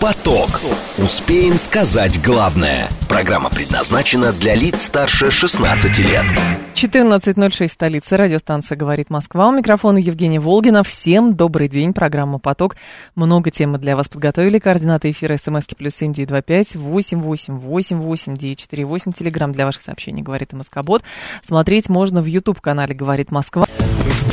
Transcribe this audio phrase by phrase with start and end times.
[0.00, 0.60] Поток.
[0.98, 2.88] Успеем сказать главное.
[3.08, 6.24] Программа предназначена для лиц старше 16 лет.
[6.74, 8.18] 14.06 столица.
[8.18, 9.48] Радиостанция «Говорит Москва».
[9.48, 10.82] У микрофона Евгения Волгина.
[10.82, 11.94] Всем добрый день.
[11.94, 12.76] Программа «Поток».
[13.14, 14.58] Много тем мы для вас подготовили.
[14.58, 19.12] Координаты эфира смски плюс семь девять два пять восемь восемь восемь восемь девять четыре восемь.
[19.12, 21.02] Телеграмм для ваших сообщений «Говорит Москобот».
[21.42, 23.64] Смотреть можно в YouTube-канале «Говорит Москва».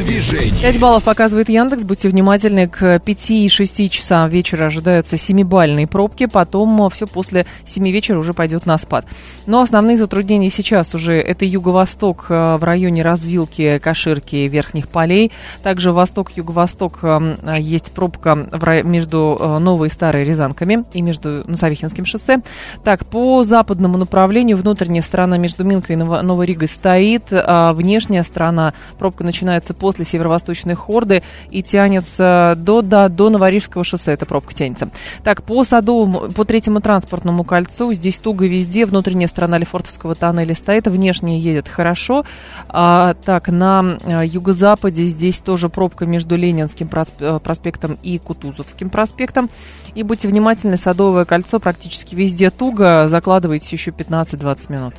[0.03, 0.61] В движении.
[0.61, 1.85] 5 баллов показывает Яндекс.
[1.85, 2.67] Будьте внимательны.
[2.67, 6.25] К 5 и 6 часам вечера ожидаются 7-бальные пробки.
[6.25, 9.05] Потом все после 7 вечера уже пойдет на спад.
[9.45, 15.31] Но основные затруднения сейчас уже это юго-восток э, в районе развилки Каширки Верхних полей.
[15.63, 18.35] Также восток-юго-восток э, есть пробка
[18.83, 22.39] между э, Новой и Старой Рязанками и между Савихинским шоссе.
[22.83, 28.23] Так, по западному направлению внутренняя сторона между Минкой и Ново- Новой Ригой стоит, а внешняя
[28.23, 34.53] сторона пробка начинается после северо-восточной хорды и тянется до, до, до Новорижского шоссе, эта пробка
[34.55, 34.89] тянется.
[35.23, 40.87] Так, по Садовому, по третьему транспортному кольцу, здесь туго везде, внутренняя сторона Лефортовского тоннеля стоит,
[40.87, 42.25] внешняя едет хорошо.
[42.69, 49.49] А, так, на а, юго-западе здесь тоже пробка между Ленинским э, проспектом и Кутузовским проспектом.
[49.93, 54.93] И будьте внимательны, Садовое кольцо практически везде туго, закладывайте еще 15-20 минут.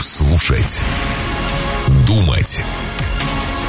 [0.00, 0.82] Слушать.
[2.06, 2.64] Думать.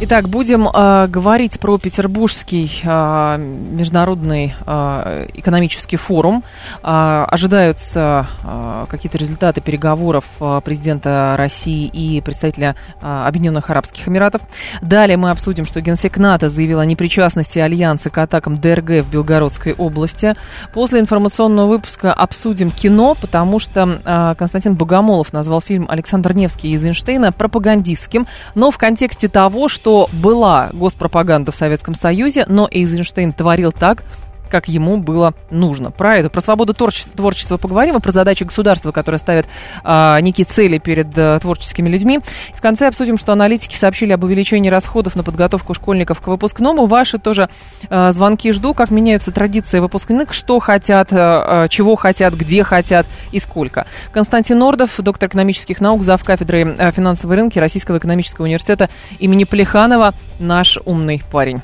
[0.00, 6.42] Итак, будем э, говорить про Петербургский э, международный э, экономический форум.
[6.82, 14.42] Э, ожидаются э, какие-то результаты переговоров э, президента России и представителя э, Объединенных Арабских Эмиратов.
[14.80, 19.72] Далее мы обсудим, что Генсек НАТО заявил о непричастности Альянса к атакам ДРГ в Белгородской
[19.72, 20.34] области.
[20.74, 26.84] После информационного выпуска обсудим кино, потому что э, Константин Богомолов назвал фильм Александр Невский из
[26.84, 28.26] Эйнштейна пропагандистским,
[28.56, 34.04] но в контексте того, что была госпропаганда в Советском Союзе, но Эйзенштейн творил так,
[34.52, 35.90] как ему было нужно.
[35.90, 39.46] Про это, про свободу творчества, творчества поговорим, и про задачи государства, которые ставят
[39.82, 42.20] а, некие цели перед а, творческими людьми.
[42.54, 46.84] В конце обсудим, что аналитики сообщили об увеличении расходов на подготовку школьников к выпускному.
[46.84, 47.48] Ваши тоже
[47.88, 53.38] а, звонки жду, как меняются традиции выпускных, что хотят, а, чего хотят, где хотят и
[53.38, 53.86] сколько.
[54.12, 56.22] Константин Нордов, доктор экономических наук, зав.
[56.22, 61.62] кафедры а, финансовые рынки Российского экономического университета имени Плеханова, наш умный парень.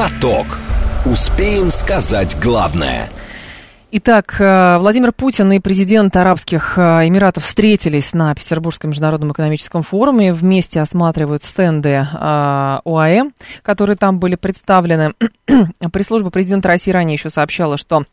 [0.00, 0.46] Поток.
[1.04, 3.10] Успеем сказать главное.
[3.90, 10.32] Итак, э, Владимир Путин и президент Арабских э, Эмиратов встретились на Петербургском международном экономическом форуме.
[10.32, 13.24] Вместе осматривают стенды э, ОАЭ,
[13.60, 15.12] которые там были представлены.
[15.92, 18.04] Пресс-служба президента России ранее еще сообщала, что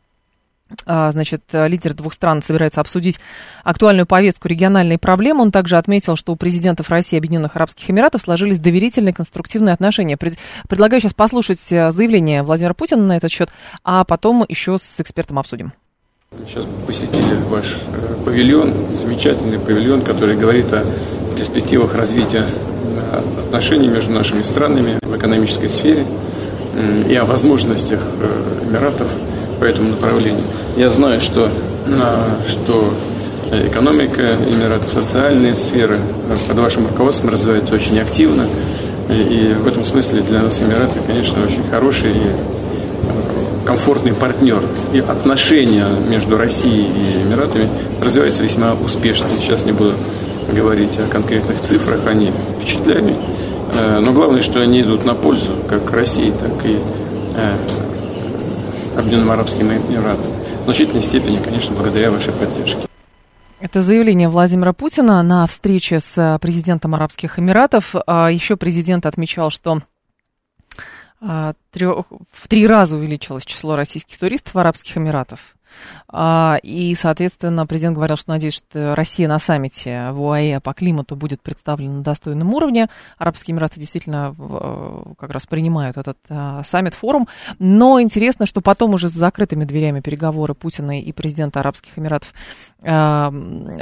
[0.86, 3.20] Значит, лидеры двух стран собираются обсудить
[3.64, 5.42] актуальную повестку региональной проблемы.
[5.44, 10.18] Он также отметил, что у президентов России и Объединенных Арабских Эмиратов сложились доверительные конструктивные отношения.
[10.18, 13.50] Пред- Предлагаю сейчас послушать э, заявление Владимира Путина на этот счет,
[13.84, 15.72] а потом еще с экспертом обсудим.
[16.46, 20.84] Сейчас посетили ваш э, павильон, замечательный павильон, который говорит о
[21.36, 26.06] перспективах развития э, отношений между нашими странами в экономической сфере
[27.10, 29.08] и о возможностях э, Эмиратов
[29.60, 30.44] по этому направлению.
[30.76, 31.50] Я знаю, что,
[31.88, 32.94] э, что
[33.52, 35.98] экономика Эмиратов, социальные сферы
[36.30, 38.46] э, под вашим руководством развиваются очень активно.
[39.10, 44.62] И, в этом смысле для нас Эмираты, конечно, очень хорошие и комфортный партнер.
[44.94, 47.70] И отношения между Россией и Эмиратами
[48.02, 49.28] развиваются весьма успешно.
[49.40, 49.94] Сейчас не буду
[50.54, 53.16] говорить о конкретных цифрах, они впечатляют.
[53.76, 56.78] Э, Но главное, что они идут на пользу как России, так и
[57.36, 57.56] э,
[58.98, 60.32] Объединенным Арабским Эмиратам.
[60.62, 62.88] В значительной степени, конечно, благодаря вашей поддержке.
[63.60, 67.96] Это заявление Владимира Путина на встрече с э, президентом Арабских Эмиратов.
[68.06, 69.82] А Еще президент отмечал, что
[71.20, 71.54] а,
[72.32, 75.40] в три раза увеличилось число российских туристов в Арабских Эмиратах.
[76.08, 81.16] А, И, соответственно, президент говорил, что надеется, что Россия на саммите в УАЭ по климату
[81.16, 82.88] будет представлена на достойном уровне.
[83.18, 87.28] Арабские Эмираты действительно в- как раз принимают этот а, саммит, форум.
[87.60, 92.34] Но интересно, что потом уже с закрытыми дверями переговоры Путина и президента Арабских Эмиратов
[92.84, 93.32] а,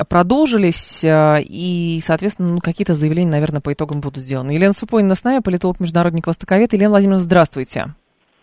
[0.10, 1.02] продолжились.
[1.04, 4.52] И, соответственно, ну, какие-то заявления, наверное, по итогам будут сделаны.
[4.52, 6.74] Елена Супонина с нами, политолог, международник, востоковед.
[6.74, 7.94] Елена Владимировна, здравствуйте.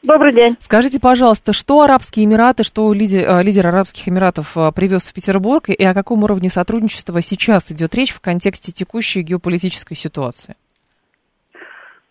[0.02, 0.56] Добрый день.
[0.58, 5.68] Скажите, пожалуйста, что Арабские Эмираты, что лидер, э, лидер Арабских Эмиратов э, привез в Петербург,
[5.68, 10.56] и о каком уровне сотрудничества сейчас идет речь в контексте текущей геополитической ситуации?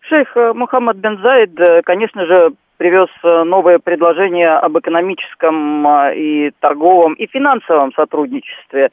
[0.08, 7.26] Шейх э, Мухаммад бен Заид, конечно же, привез новое предложение об экономическом и торговом и
[7.26, 8.88] финансовом сотрудничестве.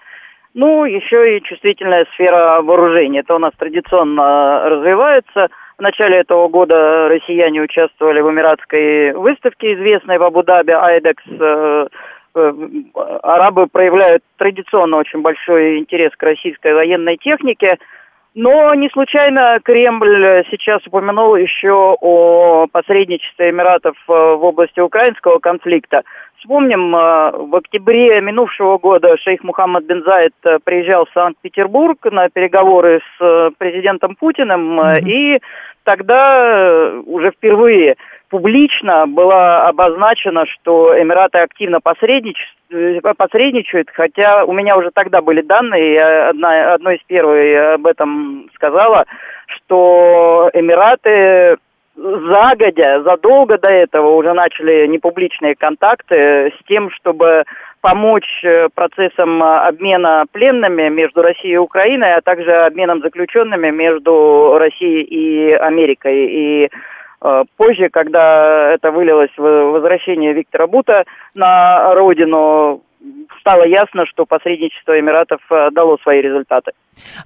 [0.54, 3.22] Ну, еще и чувствительная сфера вооружения.
[3.22, 5.48] Это у нас традиционно развивается–
[5.80, 11.24] в начале этого года россияне участвовали в Эмиратской выставке, известной в Абу-Даби, Айдекс.
[11.40, 11.88] Э,
[12.36, 12.54] э,
[13.24, 17.78] арабы проявляют традиционно очень большой интерес к российской военной технике.
[18.36, 26.04] Но не случайно Кремль сейчас упомянул еще о посредничестве Эмиратов э, в области украинского конфликта.
[26.40, 30.34] Вспомним, в октябре минувшего года шейх Мухаммад бен Заид
[30.64, 35.02] приезжал в Санкт-Петербург на переговоры с президентом Путиным, mm-hmm.
[35.02, 35.42] и
[35.84, 37.96] тогда э, уже впервые
[38.30, 45.94] публично было обозначено, что Эмираты активно э, посредничают, хотя у меня уже тогда были данные,
[45.94, 49.06] я одна, одной из первых об этом сказала,
[49.48, 51.58] что Эмираты
[52.00, 57.44] загодя, задолго до этого уже начали непубличные контакты с тем, чтобы
[57.82, 64.58] помочь э, процессам э, обмена пленными между Россией и Украиной, а также обменом заключенными между
[64.58, 66.26] Россией и Америкой.
[66.26, 66.70] И
[67.22, 71.06] э, позже, когда это вылилось в возвращение Виктора Бута
[71.36, 72.82] на родину,
[73.40, 76.72] стало ясно, что посредничество Эмиратов э, дало свои результаты.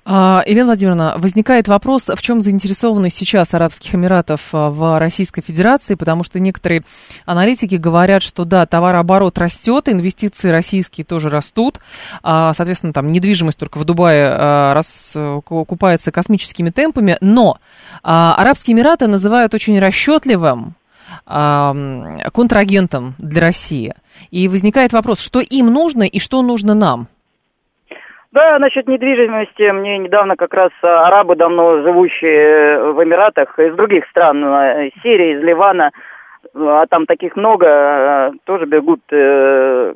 [0.06, 5.96] А, Елена Владимировна, возникает вопрос, в чем заинтересованы сейчас Арабских Эмиратов э, в Российской Федерации,
[5.96, 6.84] потому что некоторые
[7.26, 11.80] аналитики говорят, что да, товарооборот растет, инвестиции российские тоже растут,
[12.22, 17.58] а, соответственно, там недвижимость только в Дубае э, раз, купается космическими темпами, но
[18.04, 20.76] а, Арабские Эмираты называют очень расчетливым
[21.26, 23.94] контрагентом для России.
[24.32, 27.08] И возникает вопрос, что им нужно и что нужно нам?
[28.32, 34.44] Да, насчет недвижимости, мне недавно как раз арабы, давно живущие в Эмиратах, из других стран,
[34.88, 35.92] из Сирии, из Ливана,
[36.56, 39.94] а там таких много, тоже бегут э, Э,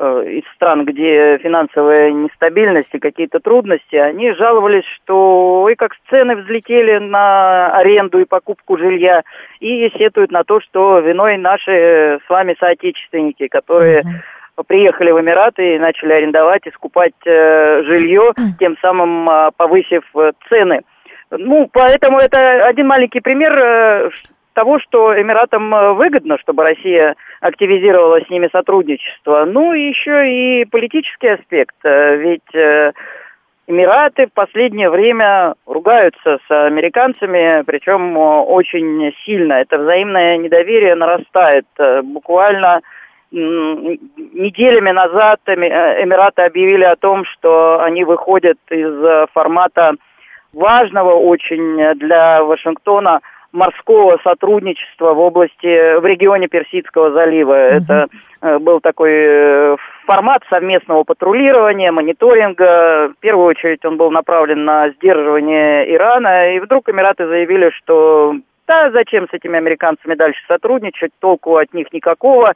[0.00, 6.98] из стран, где финансовая нестабильность и какие-то трудности, они жаловались, что ой, как цены взлетели
[6.98, 9.22] на аренду и покупку жилья,
[9.60, 14.64] и сетуют на то, что виной наши с вами соотечественники, которые uh-huh.
[14.66, 20.32] приехали в Эмираты и начали арендовать и скупать э, жилье, тем самым э, повысив э,
[20.48, 20.80] цены.
[21.30, 24.10] Ну, поэтому это один маленький пример, э,
[24.54, 29.44] того, что Эмиратам э, выгодно, чтобы Россия активизировала с ними сотрудничество.
[29.44, 31.76] Ну и еще и политический аспект.
[31.84, 32.92] Э, ведь э,
[33.66, 39.54] Эмираты в последнее время ругаются с американцами, причем очень сильно.
[39.54, 41.66] Это взаимное недоверие нарастает.
[42.02, 42.80] Буквально
[43.30, 49.92] неделями назад Эмираты объявили о том, что они выходят из формата
[50.52, 53.20] важного очень для Вашингтона–
[53.52, 57.54] морского сотрудничества в области, в регионе Персидского залива.
[57.54, 57.76] Uh-huh.
[57.76, 58.08] Это
[58.42, 59.76] э, был такой э,
[60.06, 63.12] формат совместного патрулирования, мониторинга.
[63.16, 68.36] В первую очередь он был направлен на сдерживание Ирана, и вдруг Эмираты заявили, что
[68.68, 72.54] да, зачем с этими американцами дальше сотрудничать, толку от них никакого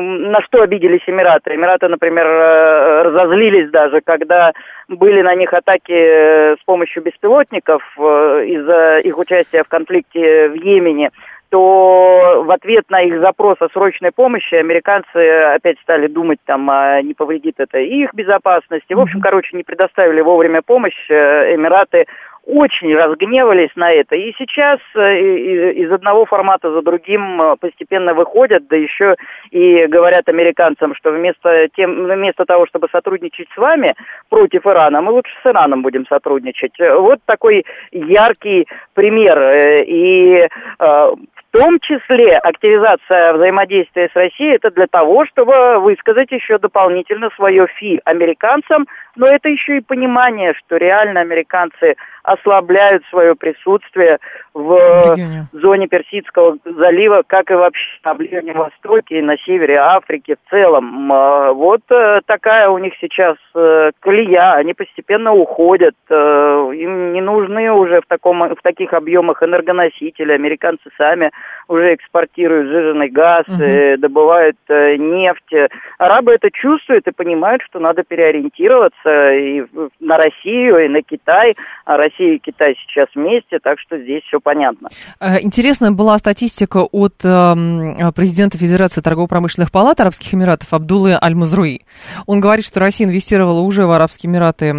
[0.00, 1.54] на что обиделись Эмираты.
[1.54, 4.52] Эмираты, например, э, разозлились даже, когда
[4.88, 8.02] были на них атаки э, с помощью беспилотников э,
[8.46, 11.10] из-за их участия в конфликте в Йемене
[11.50, 15.16] то в ответ на их запрос о срочной помощи американцы
[15.54, 18.92] опять стали думать, там, а не повредит это их безопасности.
[18.92, 21.08] В общем, короче, не предоставили вовремя помощь.
[21.08, 22.06] Эмираты
[22.46, 24.16] очень разгневались на это.
[24.16, 29.16] И сейчас э, из одного формата за другим э, постепенно выходят, да еще
[29.50, 33.94] и говорят американцам, что вместо, тем, вместо того, чтобы сотрудничать с вами
[34.28, 36.74] против Ирана, мы лучше с Ираном будем сотрудничать.
[36.78, 39.38] Вот такой яркий пример.
[39.38, 40.48] Э, и
[40.78, 41.16] в
[41.54, 48.00] том числе активизация взаимодействия с Россией это для того, чтобы высказать еще дополнительно свое фи
[48.04, 51.94] американцам, но это еще и понимание, что реально американцы
[52.24, 54.18] ослабляют свое присутствие
[54.54, 54.74] в
[55.14, 55.46] Регионе.
[55.52, 61.12] зоне Персидского залива, как и вообще на Ближнем Востоке и на севере Африки в целом.
[61.12, 65.94] А, вот э, такая у них сейчас э, колея, они постепенно уходят.
[66.08, 70.32] Э, им не нужны уже в, таком, в таких объемах энергоносители.
[70.32, 71.30] Американцы сами
[71.68, 73.98] уже экспортируют жирный газ, угу.
[73.98, 75.70] добывают э, нефть.
[75.98, 79.62] Арабы это чувствуют и понимают, что надо переориентироваться и
[80.00, 81.56] на Россию, и на Китай.
[81.84, 84.88] А Россия и Китай сейчас вместе, так что здесь все понятно.
[85.20, 91.80] Э, интересная была статистика от эм, президента Федерации торгово-промышленных палат Арабских Эмиратов Абдулы Аль-Мазруи.
[92.26, 94.72] Он говорит, что Россия инвестировала уже в Арабские Эмираты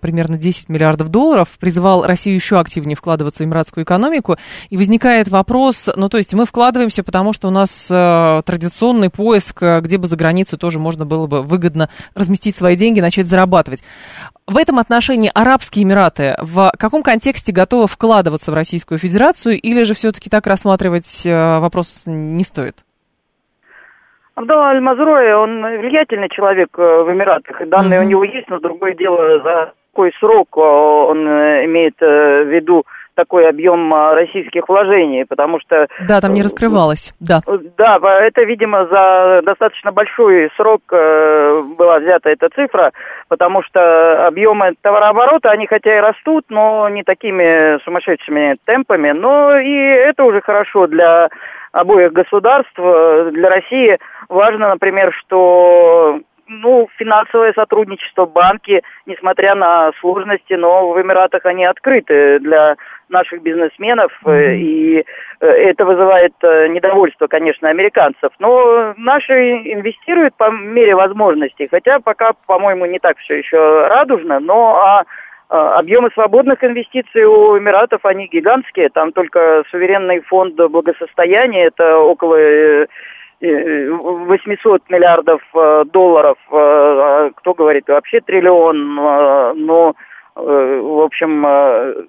[0.00, 4.36] примерно 10 миллиардов долларов, призывал Россию еще активнее вкладываться в эмиратскую экономику.
[4.70, 9.62] И возникает вопрос, ну то есть мы вкладываемся, потому что у нас э, традиционный поиск,
[9.62, 13.82] где бы за границу тоже можно было бы выгодно разместить свои деньги, начать зарабатывать.
[14.46, 19.94] В этом отношении Арабские Эмираты в каком контексте готовы вкладываться в Российскую Федерацию или же
[19.94, 22.84] все-таки так рассматривать э, вопрос не стоит?
[24.34, 28.04] Абдалла Аль-Мазрой, он влиятельный человек э, в Эмиратах, и данные uh-huh.
[28.04, 33.48] у него есть, но другое дело, за какой срок э, он имеет в виду такой
[33.48, 35.86] объем а, российских вложений, потому что...
[36.08, 37.40] Да, там не э, раскрывалось, да.
[37.76, 42.92] Да, это, видимо, за достаточно большой срок э, была взята эта цифра,
[43.28, 49.72] потому что объемы товарооборота, они хотя и растут, но не такими сумасшедшими темпами, но и
[49.72, 51.28] это уже хорошо для
[51.72, 52.76] обоих государств.
[52.76, 56.20] Для России важно, например, что
[56.60, 62.76] ну, финансовое сотрудничество, банки, несмотря на сложности, но в Эмиратах они открыты для
[63.08, 64.54] наших бизнесменов, mm-hmm.
[64.56, 65.04] и
[65.40, 68.30] э, это вызывает э, недовольство, конечно, американцев.
[68.38, 69.32] Но наши
[69.72, 75.04] инвестируют по мере возможностей, хотя пока, по-моему, не так все еще радужно, но а
[75.52, 78.88] Объемы свободных инвестиций у Эмиратов, они гигантские.
[78.88, 82.38] Там только суверенный фонд благосостояния, это около
[83.42, 85.40] 800 миллиардов
[85.92, 86.38] долларов.
[86.50, 88.94] А кто говорит, вообще триллион.
[88.94, 89.94] Но,
[90.34, 92.08] в общем,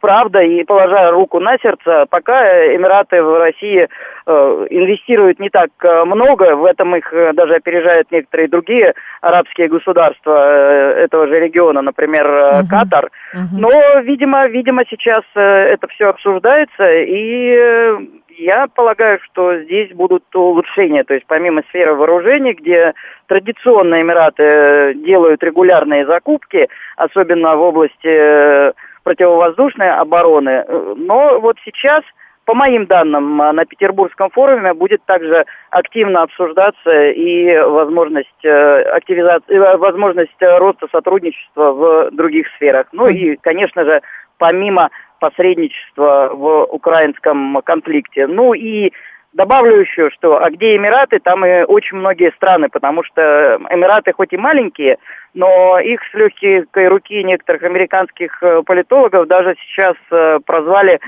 [0.00, 3.86] правда, и положа руку на сердце, пока Эмираты в России
[4.26, 4.32] э,
[4.70, 10.32] инвестируют не так э, много, в этом их э, даже опережают некоторые другие арабские государства
[10.32, 12.68] э, этого же региона, например, э, угу.
[12.68, 13.10] Катар.
[13.34, 13.60] Угу.
[13.60, 17.98] Но, видимо, видимо, сейчас э, это все обсуждается, и э,
[18.38, 22.94] я полагаю, что здесь будут улучшения, то есть помимо сферы вооружений, где
[23.26, 30.64] традиционно Эмираты э, делают регулярные закупки, особенно в области э, противовоздушной обороны.
[30.96, 32.02] Но вот сейчас,
[32.44, 39.76] по моим данным, на Петербургском форуме будет также активно обсуждаться и возможность э, активизации, э,
[39.76, 42.88] возможность роста сотрудничества в других сферах.
[42.92, 44.00] Ну и, конечно же,
[44.38, 48.26] помимо посредничества в украинском конфликте.
[48.26, 48.92] Ну и
[49.36, 54.32] Добавлю еще, что а где Эмираты, там и очень многие страны, потому что Эмираты хоть
[54.32, 54.96] и маленькие,
[55.34, 61.00] но их с легкой руки некоторых американских э, политологов даже сейчас э, прозвали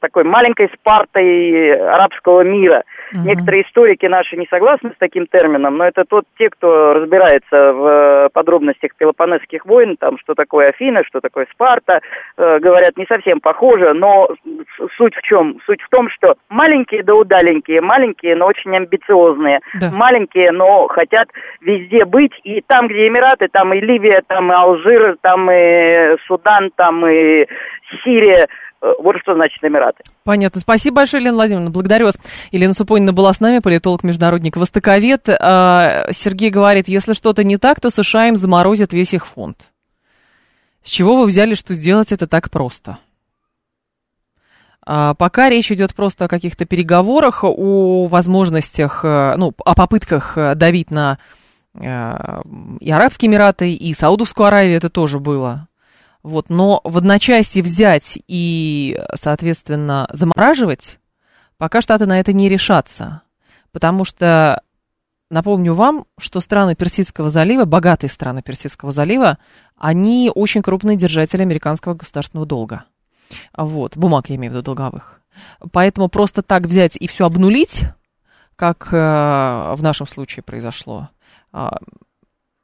[0.00, 2.84] такой маленькой Спартой арабского мира.
[3.12, 3.22] Угу.
[3.24, 7.86] Некоторые историки наши не согласны с таким термином, но это тот, те, кто разбирается в
[7.86, 12.00] э, подробностях Пелопонесских войн, там, что такое Афина, что такое Спарта,
[12.36, 14.28] э, говорят, не совсем похоже, но
[14.96, 15.58] суть в чем?
[15.66, 19.90] Суть в том, что маленькие да удаленькие, маленькие, но очень амбициозные, да.
[19.90, 21.28] маленькие, но хотят
[21.60, 26.70] везде быть, и там, где Эмираты, там и Ливия, там и Алжир, там и Судан,
[26.76, 27.46] там и
[28.04, 28.46] Сирия, Э,
[28.82, 30.02] вот что значит Эмираты.
[30.24, 30.60] Понятно.
[30.60, 31.70] Спасибо большое, Елена Владимировна.
[31.70, 32.18] Благодарю вас.
[32.50, 35.28] Елена Супонина была с нами, политолог-международник, востоковед.
[35.28, 39.70] А, Сергей говорит, если что-то не так, то США им заморозят весь их фонд.
[40.82, 42.98] С чего вы взяли, что сделать это так просто?
[44.84, 50.54] А, пока речь идет просто о каких-то переговорах, о возможностях, э, ну, о попытках э,
[50.56, 51.18] давить на
[51.74, 55.68] и Арабские Эмираты, и Саудовскую Аравию, это тоже было.
[56.22, 60.98] Вот, но в одночасье взять и, соответственно, замораживать,
[61.58, 63.22] пока Штаты на это не решатся.
[63.72, 64.62] Потому что,
[65.30, 69.38] напомню вам, что страны Персидского залива, богатые страны Персидского залива,
[69.76, 72.84] они очень крупные держатели американского государственного долга.
[73.56, 75.20] Вот, бумаг я имею в виду долговых.
[75.72, 77.84] Поэтому просто так взять и все обнулить,
[78.56, 78.96] как э,
[79.74, 81.08] в нашем случае произошло,
[81.52, 81.78] а,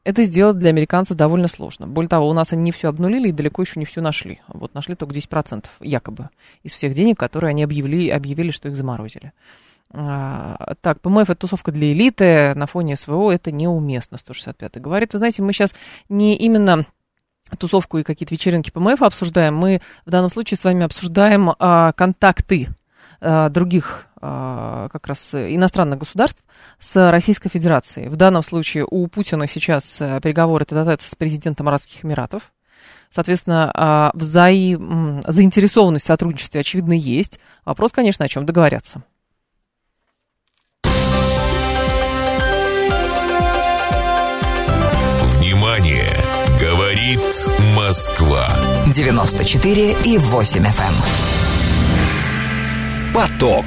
[0.09, 1.87] это сделать для американцев довольно сложно.
[1.87, 4.41] Более того, у нас они не все обнулили и далеко еще не все нашли.
[4.49, 6.31] Вот нашли только 10% якобы
[6.63, 9.35] из всех денег, которые они объявили, объявили что их заморозили.
[9.93, 15.13] А, так, ПМФ это тусовка для элиты, на фоне СВО это неуместно, 165 говорит.
[15.13, 15.75] Вы знаете, мы сейчас
[16.09, 16.87] не именно
[17.59, 22.69] тусовку и какие-то вечеринки ПМФ обсуждаем, мы в данном случае с вами обсуждаем а, контакты
[23.21, 26.43] а, других как раз иностранных государств
[26.79, 28.09] с Российской Федерацией.
[28.09, 32.53] В данном случае у Путина сейчас э, переговоры тет с президентом Арабских Эмиратов.
[33.11, 35.23] Соответственно, а, взаим...
[35.27, 37.41] заинтересованность в сотрудничестве, очевидно, есть.
[37.65, 39.03] Вопрос, конечно, о чем договорятся.
[45.37, 46.13] Внимание!
[46.61, 47.21] Говорит
[47.77, 48.49] Москва.
[48.93, 50.67] 94 и 8 FM.
[50.67, 50.95] Эм.
[53.15, 53.65] Поток.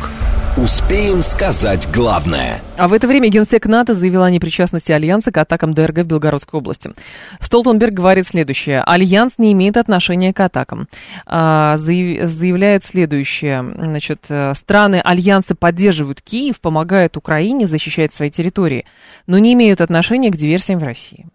[0.58, 2.60] Успеем сказать главное.
[2.76, 6.60] А в это время генсек НАТО заявила о непричастности Альянса к атакам ДРГ в Белгородской
[6.60, 6.92] области.
[7.40, 8.84] Столтенберг говорит следующее.
[8.86, 10.90] Альянс не имеет отношения к атакам.
[11.26, 13.64] А, заявляет следующее.
[13.78, 18.86] Значит, э, страны Альянса поддерживают Киев, помогают Украине защищать свои территории,
[19.28, 21.28] но не имеют отношения к диверсиям в России.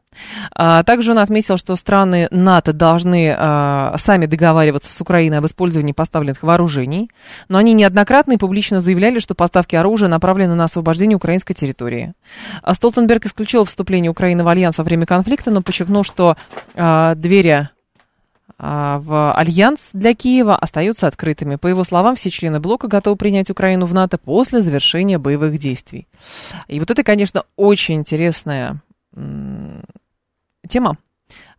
[0.53, 5.93] А, также он отметил, что страны НАТО должны а, сами договариваться с Украиной об использовании
[5.93, 7.11] поставленных вооружений,
[7.49, 12.15] но они неоднократно и публично заявляли, что поставки оружия направлены на освобождение украинской территории.
[12.63, 16.37] А Столтенберг исключил вступление Украины в альянс во время конфликта, но подчеркнул, что
[16.75, 17.69] двери
[18.59, 21.57] в альянс для Киева остаются открытыми.
[21.57, 26.07] По его словам, все члены блока готовы принять Украину в НАТО после завершения боевых действий.
[26.67, 28.81] И вот это, конечно, очень интересная
[30.67, 30.99] тема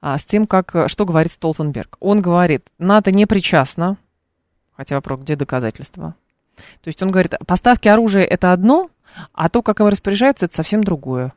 [0.01, 1.97] а, с тем, как, э, что говорит Столтенберг.
[1.99, 3.97] Он говорит, НАТО не причастно,
[4.75, 6.15] хотя вопрос, где доказательства?
[6.55, 8.89] То есть он говорит, поставки оружия это одно,
[9.33, 11.33] а то, как им распоряжаются, это совсем другое.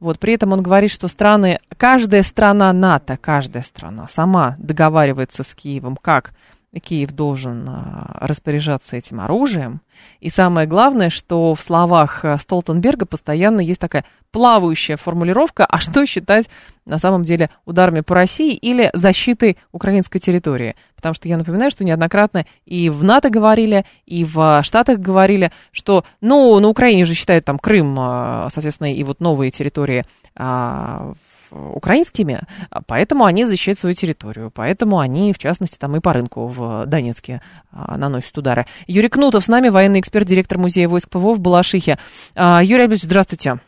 [0.00, 5.54] Вот, при этом он говорит, что страны, каждая страна НАТО, каждая страна сама договаривается с
[5.54, 6.32] Киевом, как
[6.82, 9.80] Киев должен а, распоряжаться этим оружием.
[10.20, 16.04] И самое главное, что в словах э, Столтенберга постоянно есть такая плавающая формулировка, а что
[16.04, 16.48] считать
[16.84, 20.76] на самом деле ударами по России или защитой украинской территории.
[20.94, 26.04] Потому что я напоминаю, что неоднократно и в НАТО говорили, и в Штатах говорили, что,
[26.20, 30.04] ну, на Украине же считают там Крым, а, соответственно, и вот новые территории
[30.36, 31.12] а,
[31.50, 32.40] украинскими,
[32.86, 37.40] поэтому они защищают свою территорию, поэтому они, в частности, там и по рынку в Донецке
[37.72, 38.66] а, наносят удары.
[38.86, 41.98] Юрий Кнутов с нами, военный эксперт, директор музея войск ПВО в Балашихе.
[42.34, 43.58] А, Юрий Альбертович, здравствуйте.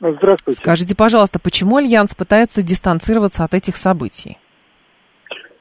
[0.00, 0.58] Здравствуйте.
[0.58, 4.38] Скажите, пожалуйста, почему Альянс пытается дистанцироваться от этих событий?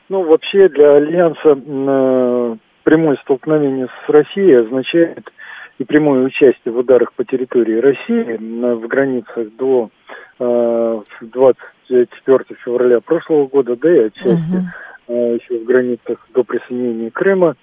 [0.07, 5.29] Ну, вообще для Альянса э, прямое столкновение с Россией означает
[5.77, 8.37] и прямое участие в ударах по территории России
[8.75, 9.89] в границах до
[10.39, 14.63] 24 э, февраля прошлого года, да и отчасти
[15.07, 15.35] uh-huh.
[15.35, 17.55] еще в границах до присоединения Крыма.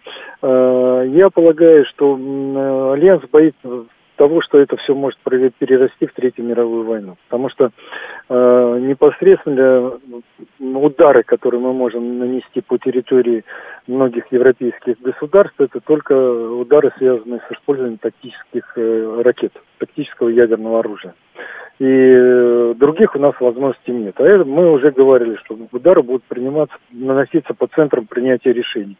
[0.42, 2.15] Э, я полагаю, что
[2.93, 3.86] Альянс боится
[4.17, 7.17] того, что это все может перерасти в Третью мировую войну.
[7.28, 7.71] Потому что
[8.28, 9.93] э, непосредственно
[10.58, 13.45] удары, которые мы можем нанести по территории
[13.86, 21.15] многих европейских государств, это только удары, связанные с использованием тактических э, ракет, тактического ядерного оружия.
[21.78, 24.14] И э, других у нас возможностей нет.
[24.18, 28.96] А это мы уже говорили, что удары будут приниматься, наноситься по центрам принятия решений.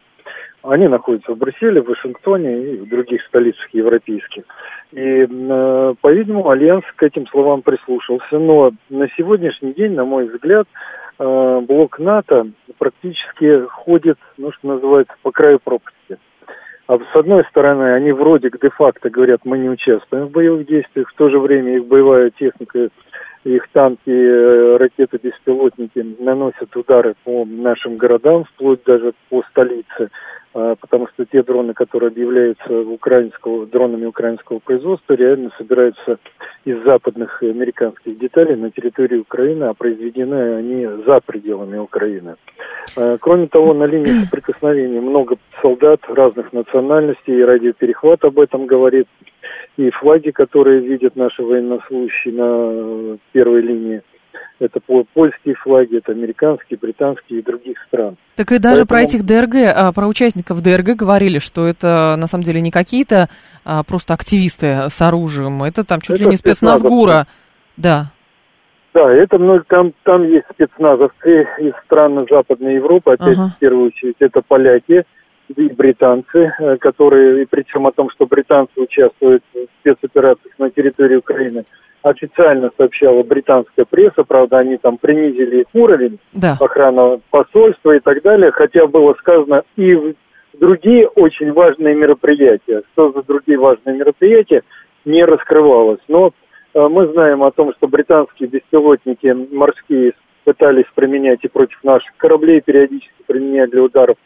[0.61, 4.43] Они находятся в Брюсселе, в Вашингтоне и в других столицах европейских.
[4.91, 8.37] И, э, по-видимому, Альянс к этим словам прислушался.
[8.37, 10.67] Но на сегодняшний день, на мой взгляд,
[11.17, 12.47] э, блок НАТО
[12.77, 16.17] практически ходит, ну, что называется, по краю пропасти.
[16.87, 21.15] А с одной стороны, они вроде де-факто говорят, мы не участвуем в боевых действиях, в
[21.15, 22.87] то же время их боевая техника,
[23.43, 30.09] их танки, э, ракеты, беспилотники наносят удары по нашим городам, вплоть даже по столице.
[30.59, 36.17] А, потому что те дроны, которые объявляются украинского, дронами украинского производства, реально собираются
[36.65, 42.37] из западных американских деталей на территории Украины, а произведены они за пределами Украины.
[42.95, 49.07] А, кроме того, на линии соприкосновения много солдат разных национальностей, и радиоперехват об этом говорит,
[49.77, 54.01] и флаги, которые видят наши военнослужащие на первой линии–
[54.59, 54.79] это
[55.13, 58.17] польские флаги, это американские, британские и других стран.
[58.35, 58.87] Так и даже Поэтому...
[58.87, 63.29] про этих ДРГ, а, про участников ДРГ говорили, что это на самом деле не какие-то
[63.65, 67.27] а, просто активисты с оружием, это там чуть это ли не спецназ ГУРа.
[67.77, 68.05] Да.
[68.93, 73.53] Да, это ну, там, там есть спецназовцы из стран Западной Европы, опять ага.
[73.55, 75.03] в первую очередь это поляки
[75.55, 81.17] и британцы, э, которые, и причем о том, что британцы участвуют в спецоперациях на территории
[81.17, 81.63] Украины–
[82.03, 86.55] официально сообщала британская пресса, правда, они там принизили их уровень, да.
[86.59, 90.15] охрана посольства и так далее, хотя было сказано и
[90.59, 92.83] другие очень важные мероприятия.
[92.93, 94.63] Что за другие важные мероприятия,
[95.05, 96.01] не раскрывалось.
[96.07, 96.31] Но
[96.73, 102.61] э, мы знаем о том, что британские беспилотники морские пытались применять и против наших кораблей,
[102.61, 104.17] периодически применять для ударов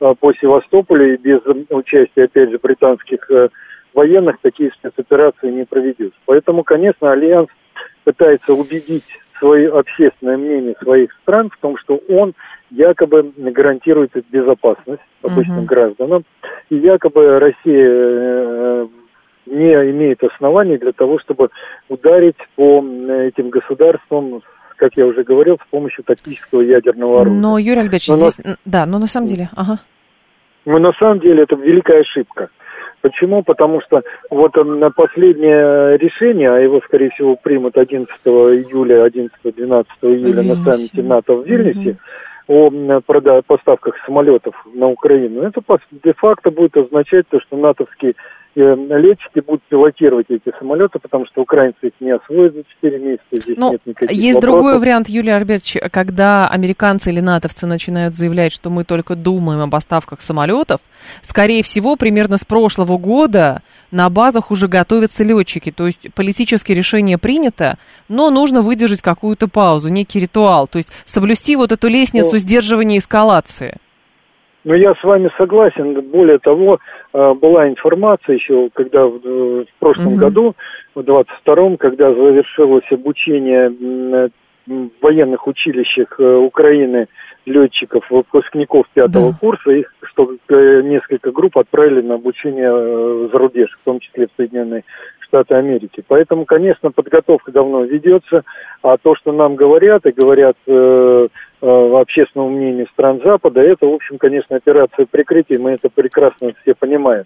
[0.00, 3.48] э, по Севастополю, и без участия, опять же, британских э,
[3.94, 6.12] военных такие спецоперации не проведешь.
[6.26, 7.48] Поэтому, конечно, Альянс
[8.04, 9.04] пытается убедить
[9.38, 12.34] свое общественное мнение своих стран в том, что он
[12.70, 15.66] якобы гарантирует безопасность обычным uh-huh.
[15.66, 16.24] гражданам,
[16.70, 18.88] и якобы Россия э,
[19.46, 21.50] не имеет оснований для того, чтобы
[21.88, 24.42] ударить по этим государствам
[24.78, 27.40] как я уже говорил, с помощью тактического ядерного оружия.
[27.40, 28.38] Но, Юрий Альбертович, но здесь...
[28.38, 28.56] На...
[28.64, 29.50] Да, но на самом деле...
[29.56, 29.80] Ага.
[30.64, 32.48] Но на самом деле это великая ошибка.
[33.00, 33.42] Почему?
[33.42, 40.42] Потому что вот на последнее решение, а его, скорее всего, примут 11 июля, 11-12 июля
[40.42, 41.96] на саммите НАТО в Вильнюсе,
[42.48, 43.02] угу.
[43.28, 45.60] о поставках самолетов на Украину, это
[46.02, 48.14] де-факто будет означать то, что натовские
[48.62, 53.56] летчики будут пилотировать эти самолеты, потому что украинцы их не освоят за 4 месяца, здесь
[53.56, 54.42] ну, нет никаких Есть вопросов.
[54.42, 59.70] другой вариант, Юлия Альбертович, когда американцы или натовцы начинают заявлять, что мы только думаем о
[59.70, 60.80] поставках самолетов,
[61.22, 67.18] скорее всего, примерно с прошлого года на базах уже готовятся летчики, то есть политическое решение
[67.18, 72.38] принято, но нужно выдержать какую-то паузу, некий ритуал, то есть соблюсти вот эту лестницу ну,
[72.38, 73.78] сдерживания эскалации.
[74.68, 75.98] Ну, я с вами согласен.
[76.10, 76.78] Более того,
[77.14, 80.16] э, была информация еще, когда в, прошлом угу.
[80.16, 80.56] году,
[80.94, 87.06] в 22-м, когда завершилось обучение в военных училищах э, Украины
[87.46, 89.38] летчиков, выпускников пятого да.
[89.40, 94.36] курса, их что э, несколько групп отправили на обучение за рубеж, в том числе в
[94.36, 94.84] Соединенные
[95.28, 96.02] Штаты Америки.
[96.06, 98.44] Поэтому, конечно, подготовка давно ведется,
[98.82, 101.28] а то, что нам говорят, и говорят э,
[101.60, 106.74] э, общественному мнению стран Запада, это, в общем, конечно, операция прикрытия, мы это прекрасно все
[106.74, 107.24] понимаем.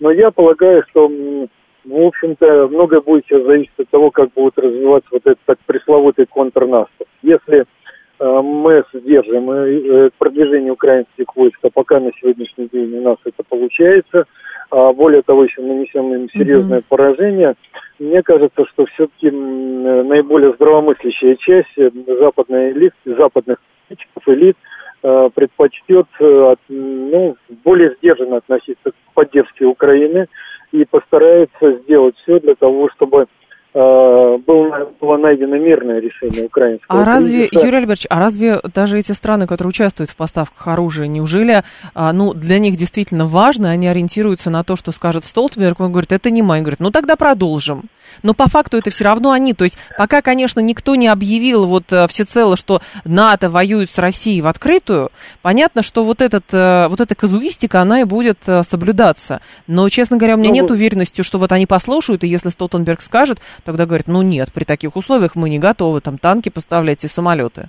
[0.00, 5.08] Но я полагаю, что, в общем-то, многое будет сейчас зависеть от того, как будет развиваться
[5.12, 7.06] вот этот так пресловутый контрнаступ.
[7.22, 13.18] Если э, мы сдержим э, продвижение украинских войск, а пока на сегодняшний день у нас
[13.24, 14.24] это получается–
[14.70, 16.84] более того, еще нанесем им серьезное mm-hmm.
[16.88, 17.54] поражение,
[17.98, 24.56] мне кажется, что все-таки наиболее здравомыслящая часть э, западной элит, западных политиков, элит
[25.02, 30.26] э, предпочтет э, ну, более сдержанно относиться к поддержке Украины
[30.72, 33.26] и постарается сделать все для того, чтобы
[33.74, 37.66] было найдено мирное решение украинского А разве, кризиса.
[37.66, 42.34] Юрий Альбертович, а разве даже эти страны, которые участвуют в поставках оружия, неужели, а, ну,
[42.34, 46.40] для них действительно важно, они ориентируются на то, что скажет Столтенберг, он говорит, это не
[46.40, 47.84] мой, он говорит, ну, тогда продолжим.
[48.22, 51.90] Но по факту это все равно они, то есть пока, конечно, никто не объявил вот
[51.90, 55.10] э, всецело, что НАТО воюет с Россией в открытую,
[55.42, 59.40] понятно, что вот, этот, э, вот эта казуистика, она и будет соблюдаться.
[59.66, 63.00] Но, честно говоря, у меня ну, нет уверенности, что вот они послушают, и если Столтенберг
[63.00, 67.08] скажет, тогда говорят, ну нет, при таких условиях мы не готовы там танки поставлять и
[67.08, 67.68] самолеты.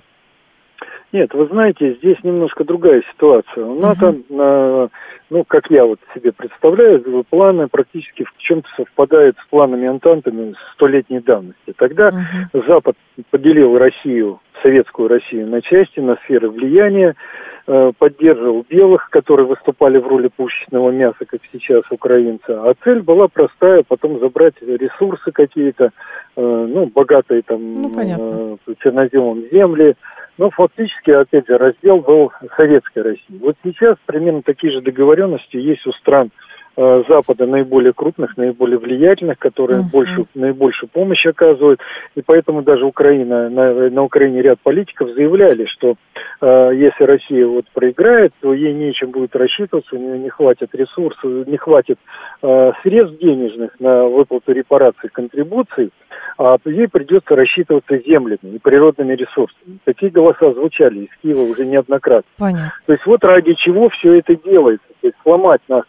[1.12, 3.64] Нет, вы знаете, здесь немножко другая ситуация.
[3.64, 4.90] У НАТО, uh-huh.
[5.30, 11.20] ну, как я вот себе представляю, планы практически в чем-то совпадают с планами Антантами столетней
[11.20, 11.72] давности.
[11.76, 12.66] Тогда uh-huh.
[12.66, 12.96] Запад
[13.30, 17.14] поделил Россию, советскую Россию на части, на сферы влияния, Э,
[17.98, 22.50] поддерживал белых, которые выступали в роли пушечного мяса, как сейчас украинцы.
[22.50, 25.90] А цель была простая, потом забрать ресурсы какие-то, э,
[26.36, 29.96] ну, богатые там ну, э, черноземом земли.
[30.38, 33.40] Но фактически, опять же, раздел был Советской России.
[33.40, 36.45] Вот сейчас примерно такие же договоренности есть у стран Э,
[36.76, 39.90] Запада наиболее крупных, наиболее влиятельных, которые uh-huh.
[39.90, 41.80] больше, наибольшую помощь оказывают.
[42.14, 45.94] И поэтому даже Украина, на, на Украине ряд политиков заявляли, что
[46.40, 51.46] э, если Россия вот проиграет, то ей нечем будет рассчитываться, у нее не хватит ресурсов,
[51.46, 51.98] не хватит
[52.42, 55.90] э, средств денежных на выплату репараций, контрибуций,
[56.38, 59.78] а ей придется рассчитываться землями и природными ресурсами.
[59.84, 62.28] Такие голоса звучали из Киева уже неоднократно.
[62.38, 62.72] Понятно.
[62.84, 64.86] То есть вот ради чего все это делается.
[65.00, 65.84] То есть сломать нас,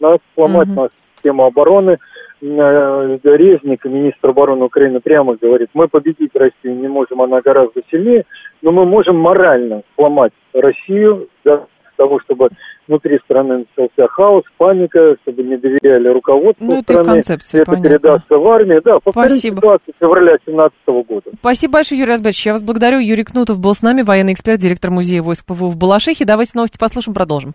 [0.00, 0.82] нас сломать угу.
[0.82, 1.98] нашу систему обороны.
[2.42, 8.24] Э, Резник, министр обороны Украины, прямо говорит, мы победить Россию не можем, она гораздо сильнее,
[8.62, 11.66] но мы можем морально сломать Россию для
[11.96, 12.48] того, чтобы
[12.88, 17.04] внутри страны начался хаос, паника, чтобы не доверяли руководству ну, это страны.
[17.04, 17.88] концепция, это понятно.
[17.88, 18.80] передастся в армию.
[18.82, 19.56] Да, повторить Спасибо.
[19.56, 21.30] ситуацию февраля 2017 года.
[21.38, 22.46] Спасибо большое, Юрий Альбертович.
[22.46, 22.98] Я вас благодарю.
[22.98, 26.24] Юрий Кнутов был с нами, военный эксперт, директор музея войск ПВО в Балашихе.
[26.24, 27.54] Давайте новости послушаем, продолжим.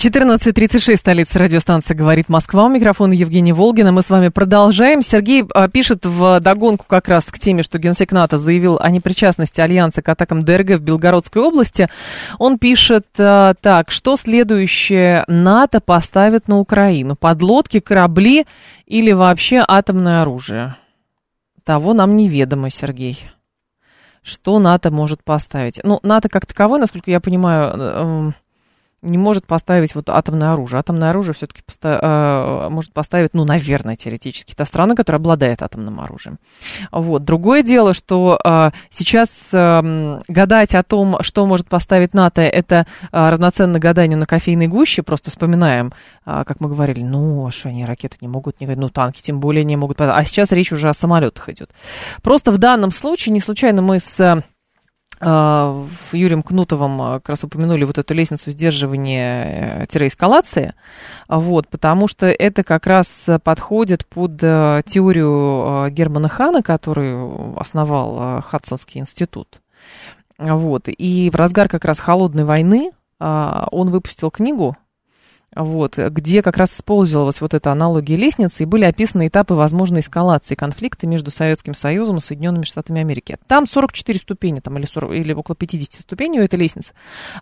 [0.00, 2.64] 14.36, столица радиостанции «Говорит Москва».
[2.64, 3.92] У микрофона Евгения Волгина.
[3.92, 5.02] Мы с вами продолжаем.
[5.02, 9.60] Сергей а, пишет в догонку как раз к теме, что Генсек НАТО заявил о непричастности
[9.60, 11.90] Альянса к атакам ДРГ в Белгородской области.
[12.38, 17.14] Он пишет а, так, что следующее НАТО поставит на Украину?
[17.14, 18.46] Подлодки, корабли
[18.86, 20.76] или вообще атомное оружие?
[21.62, 23.22] Того нам неведомо, Сергей.
[24.22, 25.78] что НАТО может поставить?
[25.84, 28.34] Ну, НАТО как таковое, насколько я понимаю, эм,
[29.02, 30.80] не может поставить вот атомное оружие.
[30.80, 36.00] Атомное оружие все-таки поста- э, может поставить, ну, наверное, теоретически, та страна, которая обладает атомным
[36.00, 36.38] оружием.
[36.92, 37.24] Вот.
[37.24, 43.30] Другое дело, что э, сейчас э, гадать о том, что может поставить НАТО, это э,
[43.30, 45.02] равноценно гаданию на кофейной гуще.
[45.02, 45.92] Просто вспоминаем,
[46.24, 49.76] как мы говорили, ну, что они ракеты не могут, не, ну, танки тем более не
[49.76, 50.00] могут.
[50.00, 51.70] А сейчас речь уже о самолетах идет.
[52.22, 54.42] Просто в данном случае, не случайно мы с
[55.22, 60.74] Юрием Кнутовым а, как раз упомянули вот эту лестницу сдерживания-эскалации,
[61.28, 68.38] вот, потому что это как раз подходит под э, теорию э, Германа Хана, который основал
[68.38, 69.60] э, Хадсонский институт.
[70.38, 74.74] Вот, и в разгар как раз холодной войны а, он выпустил книгу
[75.54, 80.54] вот, где как раз использовалась вот эта аналогия лестницы, и были описаны этапы возможной эскалации
[80.54, 83.36] конфликта между Советским Союзом и Соединенными Штатами Америки.
[83.48, 86.92] Там 44 ступени, там, или, 40, или около 50 ступеней у этой лестницы.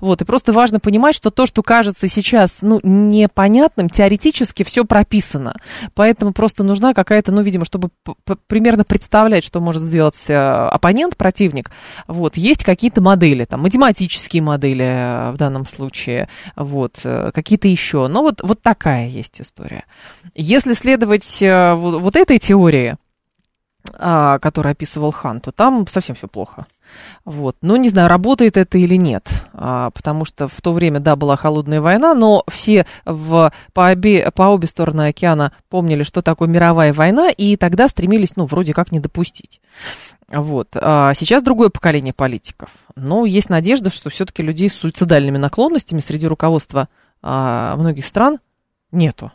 [0.01, 5.55] Вот, и просто важно понимать, что то, что кажется сейчас, ну, непонятным, теоретически все прописано.
[5.95, 7.91] Поэтому просто нужна какая-то, ну, видимо, чтобы
[8.47, 11.71] примерно представлять, что может сделать э, оппонент, противник,
[12.07, 17.98] вот, есть какие-то модели, там, математические модели э, в данном случае, вот, э, какие-то еще
[17.99, 18.09] еще.
[18.09, 19.85] Но вот, вот такая есть история.
[20.35, 22.97] Если следовать э, вот, вот этой теории,
[23.95, 26.67] а, которую описывал Хан, то там совсем все плохо.
[27.25, 27.57] Вот.
[27.63, 31.37] Ну, не знаю, работает это или нет, а, потому что в то время, да, была
[31.37, 36.93] холодная война, но все в, по, обе, по обе стороны океана помнили, что такое мировая
[36.93, 39.61] война, и тогда стремились, ну, вроде как не допустить.
[40.31, 40.69] Вот.
[40.75, 42.71] А сейчас другое поколение политиков.
[42.97, 46.89] Но есть надежда, что все-таки людей с суицидальными наклонностями среди руководства
[47.23, 48.39] а, многих стран
[48.93, 49.33] нету.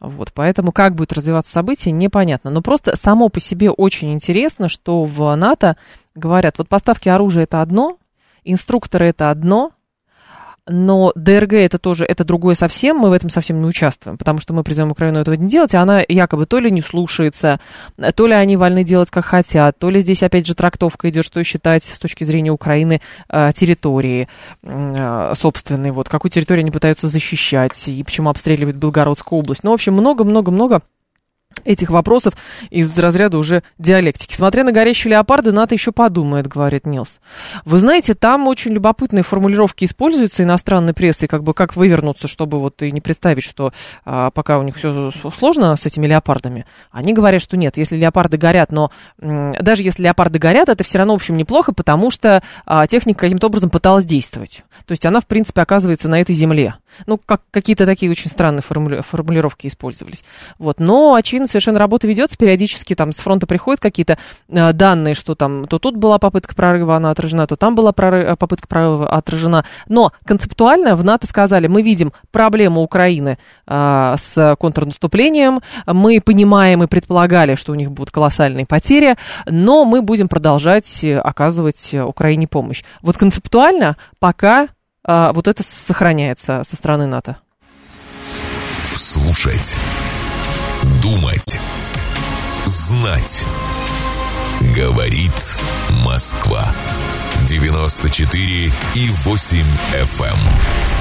[0.00, 2.50] Вот, поэтому как будет развиваться событие, непонятно.
[2.50, 5.76] Но просто само по себе очень интересно, что в НАТО
[6.14, 7.98] говорят, вот поставки оружия это одно,
[8.44, 9.72] инструкторы это одно,
[10.66, 14.54] но ДРГ это тоже, это другое совсем, мы в этом совсем не участвуем, потому что
[14.54, 17.60] мы призываем Украину этого не делать, и она якобы то ли не слушается,
[18.14, 21.42] то ли они вольны делать как хотят, то ли здесь опять же трактовка идет, что
[21.44, 24.28] считать с точки зрения Украины э, территории
[24.62, 29.64] э, собственной, вот, какую территорию они пытаются защищать, и почему обстреливают Белгородскую область.
[29.64, 30.80] Ну, в общем, много-много-много
[31.64, 32.34] этих вопросов
[32.70, 34.34] из разряда уже диалектики.
[34.34, 37.20] Смотря на горящие леопарды, НАТО еще подумает, говорит Нилс.
[37.64, 42.82] Вы знаете, там очень любопытные формулировки используются иностранной прессой, как бы как вывернуться, чтобы вот
[42.82, 43.72] и не представить, что
[44.04, 46.66] а, пока у них все сложно с этими леопардами.
[46.90, 50.98] Они говорят, что нет, если леопарды горят, но м, даже если леопарды горят, это все
[50.98, 54.64] равно, в общем, неплохо, потому что а, техника каким-то образом пыталась действовать.
[54.86, 56.74] То есть она, в принципе, оказывается на этой земле.
[57.06, 60.24] Ну, как, какие-то такие очень странные формули- формулировки использовались.
[60.58, 60.80] Вот.
[60.80, 65.66] Но, очевидно, совершенно работа ведется, периодически там с фронта приходят какие-то э, данные, что там
[65.66, 69.64] то тут была попытка прорыва, она отражена, то там была прорыв, э, попытка прорыва отражена.
[69.88, 76.88] Но концептуально в НАТО сказали, мы видим проблему Украины э, с контрнаступлением, мы понимаем и
[76.88, 82.82] предполагали, что у них будут колоссальные потери, но мы будем продолжать э, оказывать Украине помощь.
[83.00, 84.68] Вот концептуально пока
[85.06, 87.36] э, вот это сохраняется со стороны НАТО.
[88.96, 89.80] Слушать
[91.02, 91.58] Думать.
[92.66, 93.46] Знать.
[94.74, 95.58] Говорит
[96.04, 96.74] Москва.
[97.48, 99.58] 94 и 8
[99.92, 100.24] FM.
[100.24, 100.38] Эм.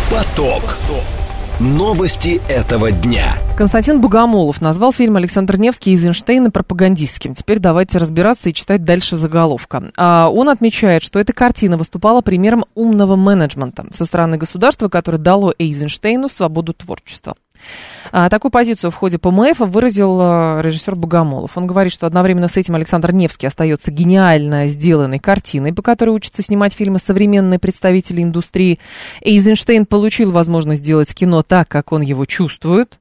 [0.10, 0.78] Поток.
[1.60, 3.38] Новости этого дня.
[3.58, 7.36] Константин Богомолов назвал фильм Александр Невский и Эйзенштейна пропагандистским.
[7.36, 9.91] Теперь давайте разбираться и читать дальше заголовка.
[9.96, 15.54] А, он отмечает, что эта картина выступала примером умного менеджмента со стороны государства, которое дало
[15.58, 17.36] Эйзенштейну свободу творчества.
[18.12, 21.58] А, такую позицию в ходе ПМФ выразил а, режиссер Богомолов.
[21.58, 26.43] Он говорит, что одновременно с этим Александр Невский остается гениально сделанной картиной, по которой учатся
[26.43, 28.80] снимать фильмы современные представители индустрии.
[29.21, 32.99] Эйзенштейн получил возможность сделать кино так, как он его чувствует.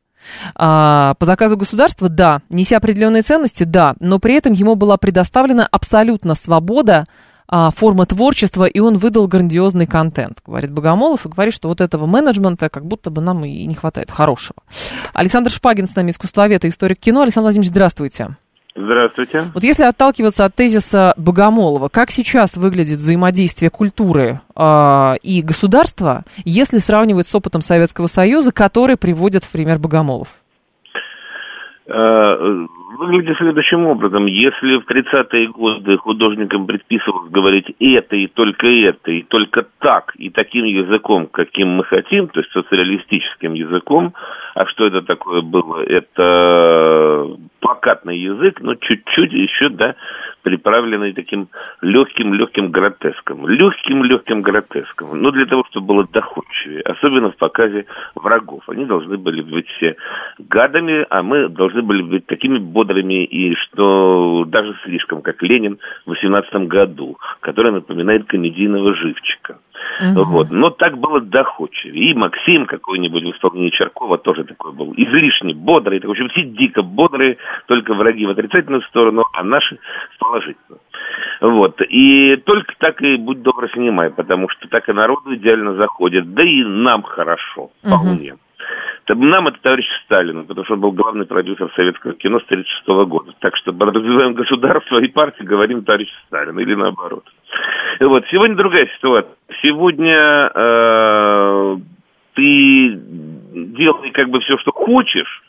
[0.55, 2.43] А, по заказу государства, да.
[2.49, 3.95] Неся определенные ценности, да.
[4.01, 7.07] Но при этом ему была предоставлена абсолютно свобода
[7.55, 12.07] а, форма творчества, и он выдал грандиозный контент, говорит Богомолов, и говорит, что вот этого
[12.07, 14.57] менеджмента как будто бы нам и не хватает, хорошего.
[15.13, 17.21] Александр Шпагин с нами, искусствовед и историк кино.
[17.21, 18.29] Александр Владимирович, здравствуйте.
[18.75, 19.51] Здравствуйте.
[19.53, 26.79] Вот если отталкиваться от тезиса Богомолова, как сейчас выглядит взаимодействие культуры э, и государства, если
[26.79, 30.29] сравнивать с опытом Советского Союза, который приводит в пример Богомолов?
[32.93, 34.27] Э, выглядит следующим образом.
[34.27, 40.31] Если в 30-е годы художникам предписывалось говорить это и только это, и только так, и
[40.31, 44.15] таким языком, каким мы хотим, то есть социалистическим языком,
[44.55, 45.83] а что это такое было?
[45.83, 49.95] Это плакатный язык, но чуть-чуть еще, да,
[50.43, 51.49] приправленный таким
[51.81, 53.49] легким-легким гротеском.
[53.49, 55.21] Легким-легким гротеском.
[55.21, 56.83] Но для того, чтобы было доходчивее.
[56.83, 58.63] Особенно в показе врагов.
[58.69, 59.97] Они должны были быть все
[60.39, 66.11] гадами, а мы должны были быть такими бодрыми, и что даже слишком, как Ленин в
[66.11, 69.59] 18 году, который напоминает комедийного живчика.
[70.01, 70.25] Угу.
[70.25, 70.51] Вот.
[70.51, 72.11] Но так было доходчивее.
[72.11, 74.93] И Максим какой-нибудь в исполнении Чаркова тоже такой был.
[74.97, 76.01] Излишне бодрый.
[76.01, 79.79] В общем, все дико бодрые, только враги в отрицательную сторону, а наши
[80.15, 80.81] в положительную.
[81.41, 81.81] Вот.
[81.89, 86.35] И только так и будь добр, снимай, потому что так и народу идеально заходит.
[86.35, 88.35] Да и нам хорошо, вполне.
[88.35, 88.42] Угу.
[89.15, 93.33] Нам это товарищ Сталин, потому что он был главный продюсер советского кино с 1936 года.
[93.41, 97.25] Так что развиваем государство и партию, говорим товарищ Сталин, или наоборот.
[98.01, 98.25] Вот.
[98.31, 99.35] Сегодня другая ситуация.
[99.63, 101.77] Сегодня э,
[102.35, 102.99] ты
[103.55, 105.43] делай как бы все, что хочешь,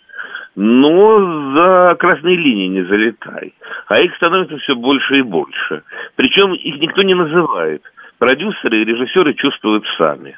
[0.56, 3.54] но за красные линии не залетай.
[3.88, 5.84] А их становится все больше и больше.
[6.16, 7.82] Причем их никто не называет.
[8.20, 10.38] Продюсеры и режиссеры чувствуют сами.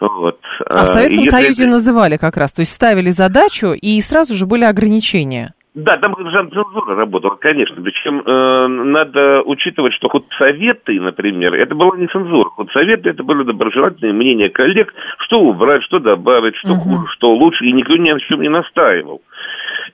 [0.00, 0.38] Вот.
[0.66, 1.72] А в Советском Если Союзе это...
[1.72, 5.54] называли как раз, то есть ставили задачу, и сразу же были ограничения.
[5.74, 7.80] Да, там цензура работала, конечно.
[7.80, 12.48] Причем э, надо учитывать, что ход советы, например, это была не цензура.
[12.48, 16.80] Ход советы это были доброжелательные мнения коллег, что убрать, что добавить, что угу.
[16.80, 19.22] хуже, что лучше, и никто ни о чем не настаивал.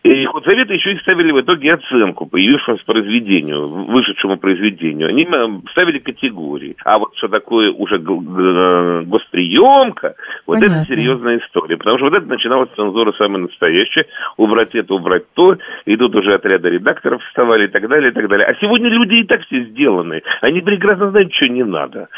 [0.02, 5.08] И худсоветы еще и ставили в итоге оценку появившемуся произведению, вышедшему произведению.
[5.08, 5.26] Они
[5.70, 6.76] ставили категории.
[6.84, 10.14] А вот что такое уже госприемка,
[10.46, 10.82] вот Понятно.
[10.82, 11.76] это серьезная история.
[11.76, 14.06] Потому что вот это начиналась цензура самая настоящая.
[14.36, 15.56] Убрать это, убрать то.
[15.84, 18.46] И тут уже отряды редакторов вставали и так далее, и так далее.
[18.46, 20.22] А сегодня люди и так все сделаны.
[20.40, 22.08] Они прекрасно знают, что не надо.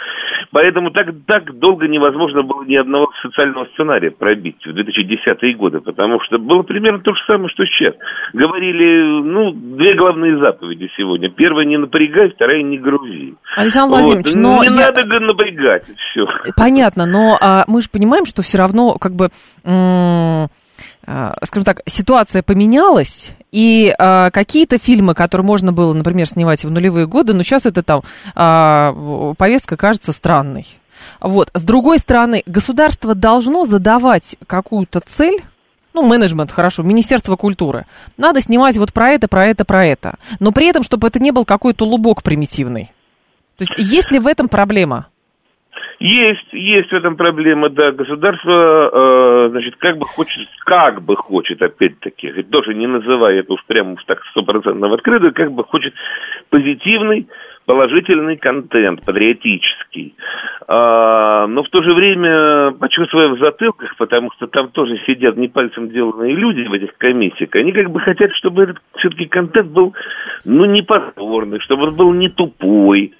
[0.50, 5.80] Поэтому так, так долго невозможно было ни одного социального сценария пробить в 2010-е годы.
[5.80, 7.94] Потому что было примерно то же самое, что сейчас.
[8.32, 11.30] Говорили, ну, две главные заповеди сегодня.
[11.30, 13.34] Первая не напрягай, вторая не грузи.
[13.56, 14.00] Александр вот.
[14.00, 14.64] Владимирович, но...
[14.64, 14.92] Не я...
[14.92, 16.26] надо напрягать, все.
[16.56, 19.30] Понятно, но а, мы же понимаем, что все равно, как бы...
[19.64, 20.48] М-
[21.06, 26.70] а, скажем так, ситуация поменялась, и а, какие-то фильмы, которые можно было, например, снимать в
[26.70, 28.02] нулевые годы, но сейчас это там
[28.34, 30.66] а, повестка кажется странной.
[31.20, 31.50] Вот.
[31.54, 35.42] С другой стороны, государство должно задавать какую-то цель
[35.96, 37.86] ну, менеджмент, хорошо, Министерство культуры.
[38.18, 40.16] Надо снимать вот про это, про это, про это.
[40.40, 42.92] Но при этом, чтобы это не был какой-то лубок примитивный.
[43.56, 45.06] То есть есть ли в этом проблема?
[45.98, 47.92] Есть, есть в этом проблема, да.
[47.92, 53.64] Государство, э, значит, как бы хочет, как бы хочет, опять-таки, тоже не называя это уж
[53.66, 55.94] прямо так стопроцентно в открытую, как бы хочет
[56.50, 57.26] позитивный
[57.66, 60.14] положительный контент, патриотический.
[60.68, 65.48] А, но в то же время, почувствуя в затылках, потому что там тоже сидят не
[65.48, 69.94] пальцем деланные люди в этих комиссиях, они как бы хотят, чтобы этот все-таки контент был,
[70.44, 73.12] ну, не повторный, чтобы он был не тупой,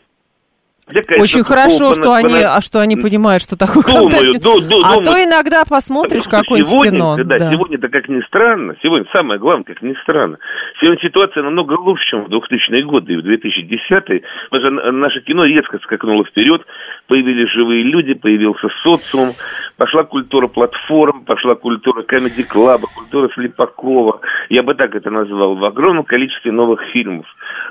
[0.89, 4.43] очень хорошо, что они, а что они понимают, что такое думаю, контент.
[4.43, 7.17] Ду, ду, а думаю, то иногда посмотришь какое-нибудь кино.
[7.17, 10.39] Да, да, сегодня-то как ни странно, сегодня самое главное, как ни странно,
[10.81, 14.23] сегодня ситуация намного лучше, чем в 2000-е годы и в 2010-е.
[14.93, 16.63] Наше кино резко скакнуло вперед,
[17.09, 19.31] появились живые люди, появился социум,
[19.77, 24.21] пошла культура платформ, пошла культура комедий-клаба, культура Слепакова.
[24.51, 27.27] Я бы так это назвал, в огромном количестве новых фильмов.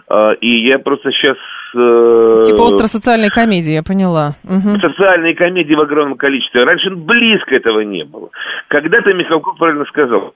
[0.09, 1.37] А, и я просто сейчас
[1.75, 4.35] типа остросоциальной комедии, я поняла.
[4.43, 4.79] Угу.
[4.79, 6.63] Социальные комедии в огромном количестве.
[6.63, 8.29] Раньше близко этого не было.
[8.67, 10.33] Когда-то Михалков правильно сказал,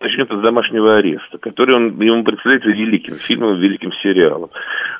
[0.00, 4.50] начнет с домашнего ареста, который он, ему представляется великим фильмом, великим сериалом.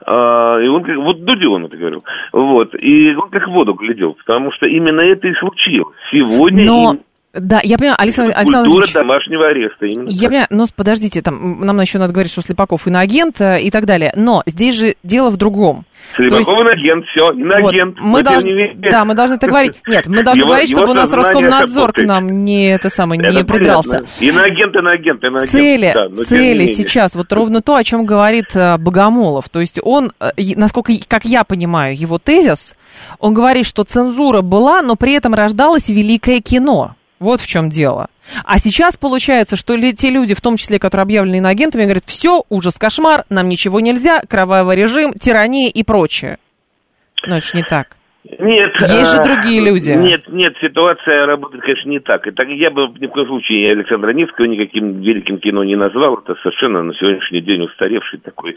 [0.06, 4.14] А, и он как, вот Дудион это говорил, вот, и он как в воду глядел,
[4.14, 5.96] потому что именно это и случилось.
[6.10, 6.92] Сегодня Но...
[6.92, 7.00] им
[7.34, 9.84] да, я понимаю, Александр Александр Культура домашнего ареста.
[9.84, 10.28] Именно я так.
[10.28, 14.12] понимаю, но подождите, там, нам еще надо говорить, что Слепаков иноагент э, и так далее.
[14.16, 15.84] Но здесь же дело в другом.
[16.16, 18.00] Слепаков есть, иноагент, все, иноагент.
[18.00, 19.80] Вот, мы должны, да, мы должны это говорить.
[19.86, 23.36] Нет, мы должны его, говорить, чтобы у нас Роскомнадзор к нам не это самое это
[23.36, 24.04] не придрался.
[24.20, 25.50] Иноагент, иноагент, иноагент.
[25.50, 29.50] Цели, да, цели сейчас, вот ровно то, о чем говорит э, Богомолов.
[29.50, 32.74] То есть он, э, насколько, как я понимаю, его тезис,
[33.18, 36.94] он говорит, что цензура была, но при этом рождалось великое кино.
[37.18, 38.08] Вот в чем дело.
[38.44, 42.78] А сейчас получается, что те люди, в том числе, которые объявлены иноагентами, говорят, все, ужас,
[42.78, 46.38] кошмар, нам ничего нельзя, кровавый режим, тирания и прочее.
[47.26, 47.96] Но это же не так.
[48.24, 48.72] Нет.
[48.80, 49.92] Есть же другие люди.
[49.92, 52.26] Нет, нет, ситуация работает, конечно, не так.
[52.26, 56.18] И так я бы ни в коем случае Александра Невского никаким великим кино не назвал.
[56.18, 58.56] Это совершенно на сегодняшний день устаревший такой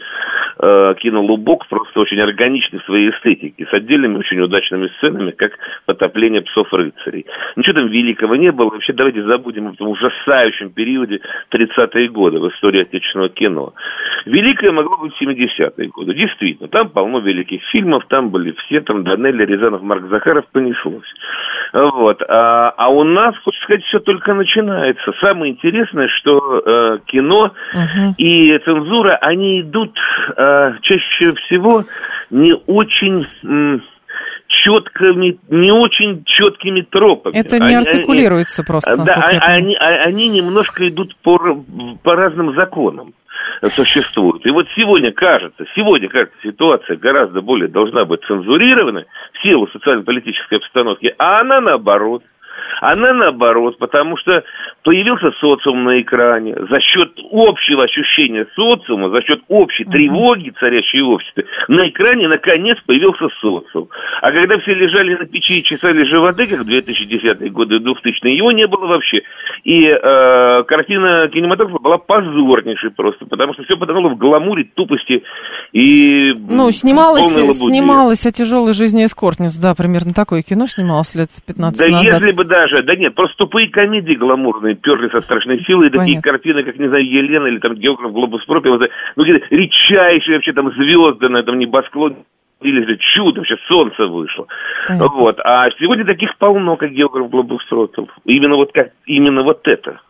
[0.58, 5.52] э, кино-лубок, просто очень органичный в своей эстетике, с отдельными очень удачными сценами, как
[5.86, 7.26] потопление псов-рыцарей.
[7.54, 8.70] Ничего там великого не было.
[8.70, 11.20] Вообще давайте забудем о том ужасающем периоде
[11.52, 13.74] 30-е годы в истории отечественного кино.
[14.26, 16.14] Великое могло быть 70-е годы.
[16.14, 21.08] Действительно, там полно великих фильмов, там были все, там Данелли, Рязанов, Марк Захаров, понеслось.
[21.72, 22.22] Вот.
[22.28, 25.12] А, а у нас, хочется сказать, все только начинается.
[25.20, 28.14] Самое интересное, что э, кино uh-huh.
[28.18, 29.96] и цензура, они идут
[30.36, 31.84] э, чаще всего
[32.30, 33.26] не очень...
[33.44, 33.82] М-
[34.62, 37.34] четкими, не очень четкими тропами.
[37.36, 38.96] Это не артикулируется просто.
[38.96, 41.38] Да, они, они немножко идут по,
[42.02, 43.14] по разным законам
[43.74, 44.44] существуют.
[44.46, 50.58] И вот сегодня кажется, сегодня кажется, ситуация гораздо более должна быть цензурирована в силу социально-политической
[50.58, 52.22] обстановки, а она наоборот.
[52.80, 54.42] Она наоборот, потому что
[54.82, 61.10] появился социум на экране, за счет общего ощущения социума, за счет общей тревоги, царящей в
[61.10, 63.88] обществе, на экране наконец появился социум.
[64.20, 68.36] А когда все лежали на печи и чесали животы, как в 2010-е годы и 2000-е,
[68.36, 69.22] его не было вообще.
[69.64, 75.22] И э, картина кинематографа была позорнейшей просто, потому что все потонуло в гламуре, тупости
[75.72, 81.84] и Ну, снималось, снималось о тяжелой жизни эскортниц, да, примерно такое кино снималось лет 15
[81.84, 82.20] да назад.
[82.20, 86.20] если бы даже, да нет, просто тупые комедии гламурные перли со страшной силой, и такие
[86.20, 88.78] картины, как, не знаю, Елена или там географ Глобус Пропи, ну,
[89.16, 92.16] какие-то редчайшие вообще там звезды на этом небосклоне,
[92.60, 94.46] или же чудо, вообще солнце вышло.
[94.86, 95.08] Понятно.
[95.08, 95.40] Вот.
[95.44, 98.06] А сегодня таких полно, как географ Глобус Пропи.
[98.24, 100.00] Именно вот как, именно вот это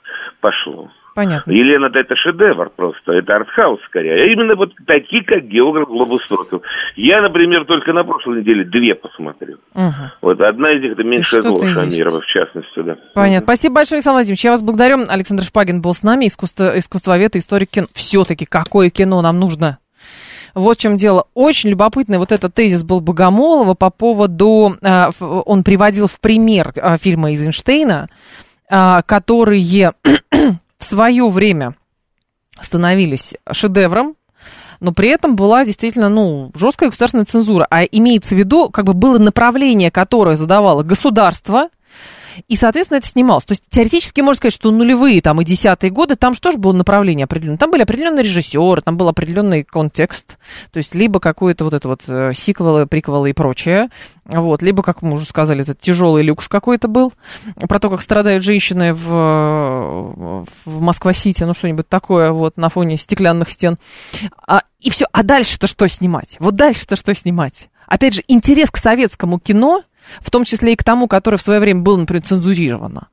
[0.40, 0.90] пошло.
[1.14, 1.50] Понятно.
[1.50, 4.14] Елена это шедевр просто, это артхаус скорее.
[4.14, 6.62] А именно вот такие, как географ Глобус Пропил.
[6.96, 9.58] Я, например, только на прошлой неделе две посмотрел.
[9.74, 9.92] Угу.
[10.22, 12.96] Вот одна из них это меньшее зло Шамирова, в частности, да.
[13.14, 13.46] Понятно.
[13.46, 14.44] Спасибо большое, Александр Владимирович.
[14.44, 15.04] Я вас благодарю.
[15.08, 17.86] Александр Шпагин был с нами, искусство, искусствовед и историк кино.
[17.92, 19.78] Все-таки какое кино нам нужно?
[20.54, 21.26] Вот в чем дело.
[21.34, 24.76] Очень любопытный вот этот тезис был Богомолова по поводу...
[24.82, 28.08] Э, он приводил в пример э, фильма Эйзенштейна,
[28.70, 29.92] э, которые
[30.83, 31.76] в свое время
[32.61, 34.16] становились шедевром,
[34.80, 37.68] но при этом была действительно, ну, жесткая государственная цензура.
[37.70, 41.68] А имеется в виду, как бы было направление, которое задавало государство–
[42.49, 43.45] и, соответственно, это снималось.
[43.45, 47.24] То есть теоретически можно сказать, что нулевые там и десятые годы, там же было направление
[47.24, 47.59] определенное?
[47.59, 50.39] Там были определенные режиссеры, там был определенный контекст,
[50.70, 53.89] то есть либо какое-то вот это вот э, сиквелы, приквелы и прочее,
[54.24, 57.12] вот, либо, как мы уже сказали, этот тяжелый люкс какой-то был,
[57.57, 63.51] про то, как страдают женщины в, в Москва-Сити, ну что-нибудь такое вот на фоне стеклянных
[63.51, 63.78] стен.
[64.47, 66.37] А, и все, а дальше-то что снимать?
[66.39, 67.68] Вот дальше-то что снимать?
[67.87, 69.83] Опять же, интерес к советскому кино
[70.20, 73.09] в том числе и к тому, которое в свое время было, например, цензурировано.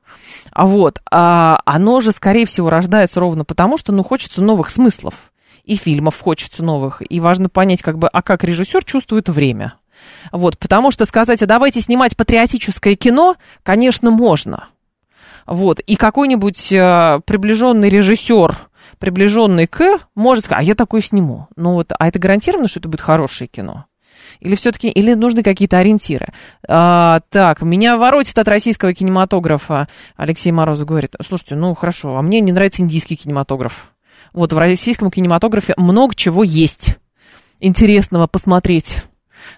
[0.52, 5.14] А вот, а, оно же, скорее всего, рождается ровно потому, что, ну, хочется новых смыслов.
[5.64, 7.02] И фильмов хочется новых.
[7.08, 9.74] И важно понять, как бы, а как режиссер чувствует время.
[10.32, 14.68] Вот, потому что сказать, а давайте снимать патриотическое кино, конечно, можно.
[15.46, 18.56] Вот, и какой-нибудь э, приближенный режиссер,
[18.98, 21.48] приближенный к, может сказать, а я такой сниму.
[21.56, 23.86] Ну вот, а это гарантированно, что это будет хорошее кино?
[24.40, 26.28] Или все-таки, или нужны какие-то ориентиры?
[26.66, 29.88] А, так, меня воротит от российского кинематографа.
[30.16, 33.92] Алексей Морозов говорит, слушайте, ну хорошо, а мне не нравится индийский кинематограф.
[34.32, 36.96] Вот в российском кинематографе много чего есть
[37.60, 39.02] интересного посмотреть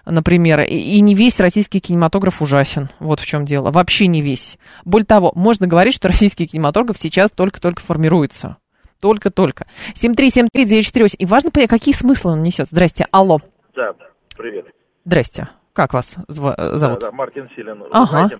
[0.05, 2.89] например, и, и не весь российский кинематограф ужасен.
[2.99, 3.71] Вот в чем дело.
[3.71, 4.57] Вообще не весь.
[4.85, 8.57] Более того, можно говорить, что российский кинематограф сейчас только-только формируется.
[8.99, 9.67] Только-только.
[9.95, 11.15] 7373948.
[11.19, 12.67] И важно понять, какие смыслы он несет.
[12.69, 13.39] Здрасте, алло.
[13.75, 13.93] Да,
[14.43, 14.65] Привет.
[15.05, 15.47] Здрасте.
[15.71, 16.99] Как вас зв- зовут?
[16.99, 17.81] Да, да, Мартин Силин.
[17.91, 18.05] Ага.
[18.07, 18.39] Знаете,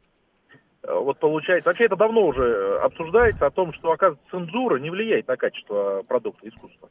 [0.83, 5.29] э, вот получается, вообще это давно уже обсуждается о том, что, оказывается, цензура не влияет
[5.29, 6.89] на качество продукта искусства.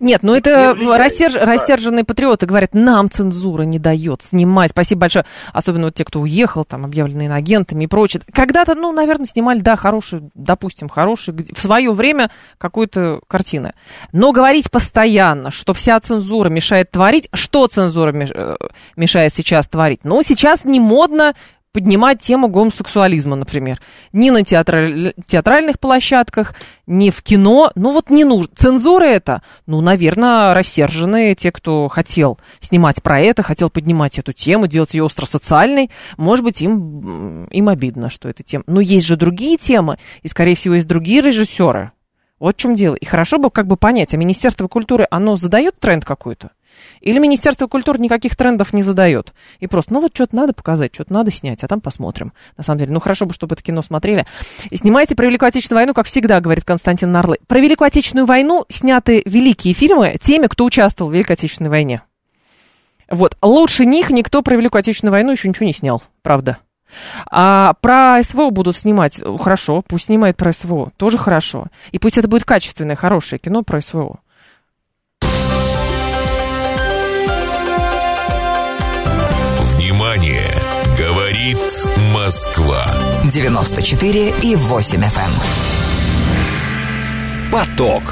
[0.00, 1.34] Нет, ну это рассерж...
[1.34, 1.44] да.
[1.44, 4.70] рассерженные патриоты говорят, нам цензура не дает снимать.
[4.70, 5.26] Спасибо большое.
[5.52, 8.22] Особенно вот те, кто уехал, там, объявленные агентами и прочее.
[8.32, 13.74] Когда-то, ну, наверное, снимали, да, хорошие, допустим, хорошие, в свое время какую-то картины.
[14.12, 18.56] Но говорить постоянно, что вся цензура мешает творить, что цензура э,
[18.96, 20.00] мешает сейчас творить?
[20.04, 21.34] Ну, сейчас не модно
[21.76, 23.82] поднимать тему гомосексуализма, например.
[24.14, 25.12] Ни на театр...
[25.26, 26.54] театральных площадках,
[26.86, 27.70] ни в кино.
[27.74, 28.50] Ну вот не нужно.
[28.56, 34.68] Цензура это, ну, наверное, рассерженные те, кто хотел снимать про это, хотел поднимать эту тему,
[34.68, 35.90] делать ее остро-социальной.
[36.16, 38.64] Может быть, им, им обидно, что это тема.
[38.66, 41.92] Но есть же другие темы, и, скорее всего, есть другие режиссеры.
[42.40, 42.94] Вот в чем дело.
[42.94, 46.52] И хорошо бы как бы понять, а Министерство культуры, оно задает тренд какой-то?
[47.00, 49.32] Или Министерство культуры никаких трендов не задает.
[49.60, 52.32] И просто, ну вот что-то надо показать, что-то надо снять, а там посмотрим.
[52.56, 54.26] На самом деле, ну хорошо бы, чтобы это кино смотрели.
[54.72, 57.38] Снимайте про Великую Отечественную войну, как всегда, говорит Константин Нарлы.
[57.46, 62.02] Про Великую Отечественную войну сняты великие фильмы теми, кто участвовал в Великой Отечественной войне.
[63.08, 63.36] Вот.
[63.42, 66.58] Лучше них никто про Великую Отечественную войну еще ничего не снял, правда.
[67.30, 71.66] А про СВО будут снимать, хорошо, пусть снимают про СВО, тоже хорошо.
[71.92, 74.20] И пусть это будет качественное, хорошее кино про СВО.
[81.46, 82.84] Говорит Москва.
[83.24, 85.04] 94 и 8 FM.
[85.04, 85.12] эм.
[87.52, 88.02] Поток.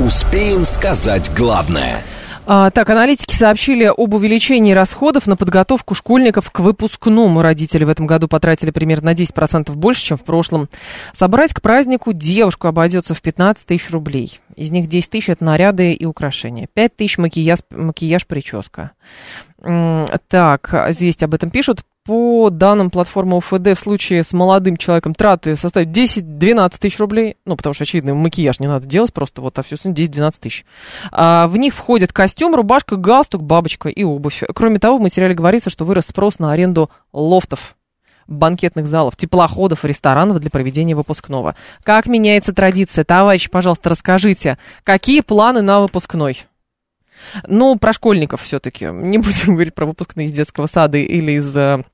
[0.00, 2.02] Успеем сказать главное–
[2.46, 7.40] а, так, аналитики сообщили об увеличении расходов на подготовку школьников к выпускному.
[7.40, 10.68] Родители в этом году потратили примерно на 10% больше, чем в прошлом.
[11.14, 14.40] Собрать к празднику девушку обойдется в 15 тысяч рублей.
[14.56, 16.68] Из них 10 тысяч– это наряды и украшения.
[16.72, 18.92] 5 тысяч макияж, макияж, прическа.
[20.28, 21.84] Так, здесь об этом пишут.
[22.04, 27.36] По данным платформы УФД, в случае с молодым человеком траты составят 10-12 тысяч рублей.
[27.46, 30.66] Ну, потому что, очевидно, макияж не надо делать, просто вот, а все 10-12 тысяч.
[31.12, 34.42] А, в них входит костюм, рубашка, галстук, бабочка и обувь.
[34.54, 37.74] Кроме того, в материале говорится, что вырос спрос на аренду лофтов
[38.26, 41.56] банкетных залов, теплоходов ресторанов для проведения выпускного.
[41.82, 43.04] Как меняется традиция?
[43.04, 46.44] Товарищ, пожалуйста, расскажите, какие планы на выпускной?
[47.46, 48.86] Ну, про школьников все-таки.
[48.86, 51.84] Не будем говорить про выпускные из детского сада или из э,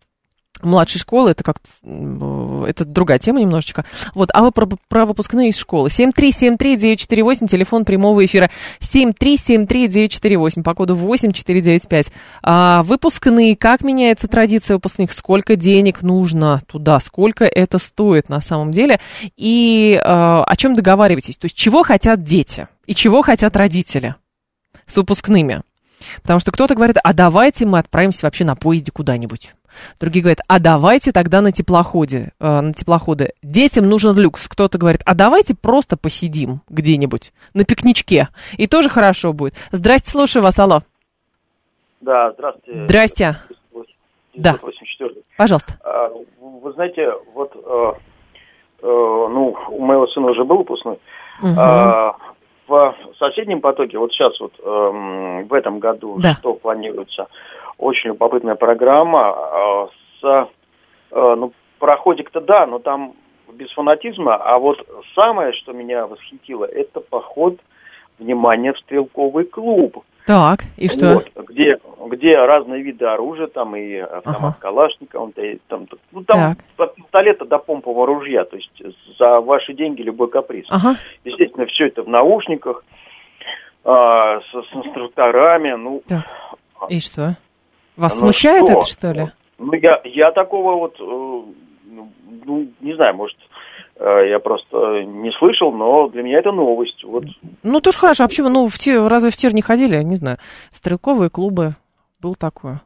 [0.62, 3.84] младшей школы, это как это другая тема немножечко.
[4.14, 5.88] Вот, а вы про, про выпускные из школы.
[5.88, 8.50] 7373948, телефон прямого эфира.
[8.80, 12.12] 7373948, по коду 8495.
[12.42, 18.70] А, выпускные, как меняется традиция выпускных, сколько денег нужно туда, сколько это стоит на самом
[18.70, 19.00] деле,
[19.36, 24.16] и а, о чем договариваетесь, то есть чего хотят дети и чего хотят родители
[24.86, 25.62] с выпускными.
[26.22, 29.54] Потому что кто-то говорит, а давайте мы отправимся вообще на поезде куда-нибудь.
[30.00, 33.32] Другие говорят, а давайте тогда на теплоходе, э, на теплоходы.
[33.42, 34.48] Детям нужен люкс.
[34.48, 38.28] Кто-то говорит, а давайте просто посидим где-нибудь на пикничке.
[38.56, 39.54] И тоже хорошо будет.
[39.72, 40.80] Здрасте, слушаю вас, алло.
[42.00, 42.84] Да, здравствуйте.
[42.84, 43.36] Здрасте.
[44.34, 44.56] Да.
[45.36, 45.74] Пожалуйста.
[45.84, 46.10] А,
[46.40, 47.92] вы знаете, вот, э,
[48.82, 50.98] э, ну, у моего сына уже был выпускной.
[51.42, 51.54] Угу.
[51.58, 52.16] А,
[52.70, 56.34] в соседнем потоке, вот сейчас вот эм, в этом году, да.
[56.34, 57.26] что планируется,
[57.80, 59.86] очень любопытная программа э,
[60.20, 60.48] с,
[61.12, 63.14] э, ну, проходик-то да, но там
[63.52, 64.78] без фанатизма, а вот
[65.14, 67.58] самое, что меня восхитило, это поход,
[68.18, 70.04] внимание, в стрелковый клуб.
[70.26, 71.14] Так, и что?
[71.14, 74.56] Вот, где, где разные виды оружия, там и автомат ага.
[74.60, 76.88] Калашникова, и там, ну там так.
[76.88, 78.70] от пистолета до помпового ружья, то есть
[79.18, 80.66] за ваши деньги любой каприз.
[80.68, 80.96] Ага.
[81.24, 82.84] Естественно, все это в наушниках,
[83.82, 86.02] а, с, с инструкторами, ну...
[86.06, 86.26] Так.
[86.88, 87.36] И что?
[88.00, 88.72] Вас ну, смущает что?
[88.72, 89.30] это, что ли?
[89.58, 92.12] Ну, я, я такого вот, э, ну,
[92.46, 93.36] ну, не знаю, может,
[93.96, 97.04] э, я просто не слышал, но для меня это новость.
[97.04, 97.24] Вот.
[97.62, 98.24] Ну, тоже хорошо.
[98.24, 98.48] А почему?
[98.48, 100.02] Ну, в тир, разве в тир не ходили?
[100.02, 100.38] Не знаю.
[100.72, 101.74] Стрелковые клубы.
[102.20, 102.80] Был такое.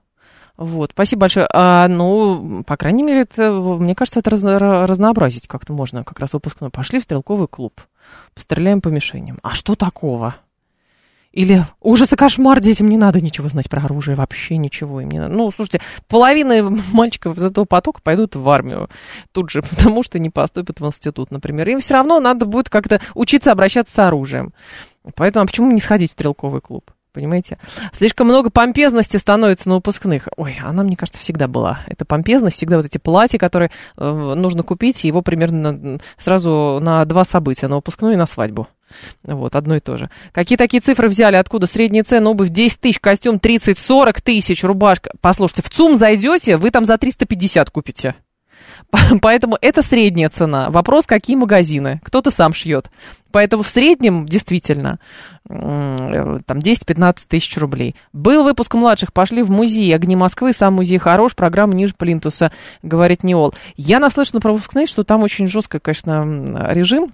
[0.57, 1.49] Вот, спасибо большое.
[1.53, 6.03] А, ну, по крайней мере, это, мне кажется, это разно, разнообразить как-то можно.
[6.03, 6.71] Как раз выпускной.
[6.71, 7.81] Пошли в стрелковый клуб.
[8.35, 9.39] Постреляем по мишеням.
[9.45, 10.37] А что такого?
[11.35, 15.19] Или ужас и кошмар, детям не надо ничего знать про оружие, вообще ничего им не
[15.19, 15.35] надо.
[15.35, 18.89] Ну, слушайте, половина мальчиков из этого потока пойдут в армию
[19.33, 21.69] тут же, потому что не поступят в институт, например.
[21.69, 24.55] Им все равно надо будет как-то учиться обращаться с оружием.
[25.17, 26.93] Поэтому а почему не сходить в стрелковый клуб?
[27.13, 27.59] Понимаете?
[27.93, 30.29] Слишком много помпезности становится на выпускных.
[30.37, 31.81] Ой, она, мне кажется, всегда была.
[31.89, 37.25] Это помпезность, всегда вот эти платья, которые э, нужно купить, его примерно сразу на два
[37.25, 38.69] события, на выпускную и на свадьбу.
[39.25, 40.11] Вот, одно и то же.
[40.33, 41.37] Какие такие цифры взяли?
[41.37, 41.67] Откуда?
[41.67, 45.11] Средняя цена обувь 10 тысяч, костюм 30-40 тысяч, рубашка.
[45.21, 48.15] Послушайте, в ЦУМ зайдете, вы там за 350 купите.
[49.21, 50.71] Поэтому это средняя цена.
[50.71, 52.01] Вопрос, какие магазины.
[52.05, 52.91] Кто-то сам шьет.
[53.33, 55.01] Поэтому в среднем, действительно,
[55.49, 57.97] там 10-15 тысяч рублей.
[58.13, 63.25] Был выпуск младших, пошли в музей «Огни Москвы», сам музей хорош, программа ниже Плинтуса, говорит
[63.25, 63.55] Неол.
[63.77, 67.13] Я наслышана про выпускные, что там очень жесткий, конечно, режим,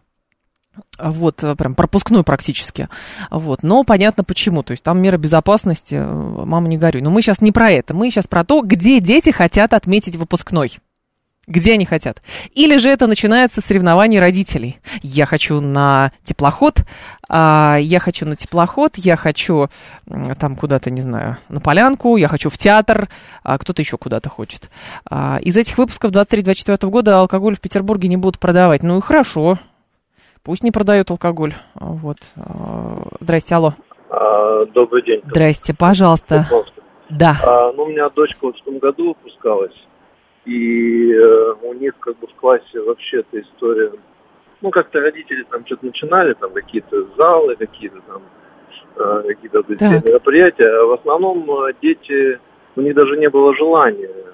[0.99, 2.89] вот, э, прям пропускной практически.
[3.31, 4.62] Вот, но понятно почему.
[4.62, 7.03] То есть там меры безопасности, э, мама не горюй.
[7.03, 7.95] Но мы сейчас не про это.
[7.95, 10.79] Мы сейчас про то, где дети хотят отметить выпускной
[11.47, 12.23] где они хотят.
[12.55, 14.79] Или же это начинается с соревнований родителей.
[15.03, 16.85] Я хочу на теплоход,
[17.29, 19.68] а, я хочу на теплоход, я хочу
[20.39, 23.09] там куда-то, не знаю, на полянку, я хочу в театр,
[23.43, 24.71] а кто-то еще куда-то хочет.
[25.11, 28.85] А, из этих выпусков 23-24 года алкоголь в Петербурге не будут продавать.
[28.85, 29.59] Ну и хорошо,
[30.45, 31.53] пусть не продают алкоголь.
[31.74, 32.18] Вот.
[32.36, 33.72] А, здрасте, алло.
[34.09, 35.22] А, добрый день.
[35.24, 36.47] Здрасте, пожалуйста.
[37.09, 37.36] Да.
[37.45, 39.74] А, ну, у меня дочка вот в том году выпускалась,
[40.45, 43.93] и э, у них как бы в классе вообще эта история,
[44.61, 48.22] ну, как-то родители там что-то начинали, там какие-то залы, какие-то там,
[48.97, 49.64] э, какие-то
[50.09, 52.38] мероприятия, а в основном э, дети,
[52.76, 54.30] у них даже не было желания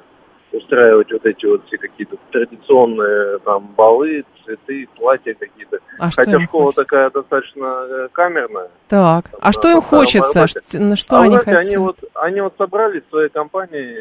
[0.52, 5.78] устраивать вот эти вот все какие-то традиционные там балы, цветы, платья какие-то.
[5.98, 6.84] А Хотя школа хочется?
[6.84, 8.70] такая достаточно э, камерная.
[8.88, 10.46] Так, а что им хочется?
[10.46, 11.64] Что, что а они знаете, хотят?
[11.64, 13.96] Они вот, они вот собрались в своей компании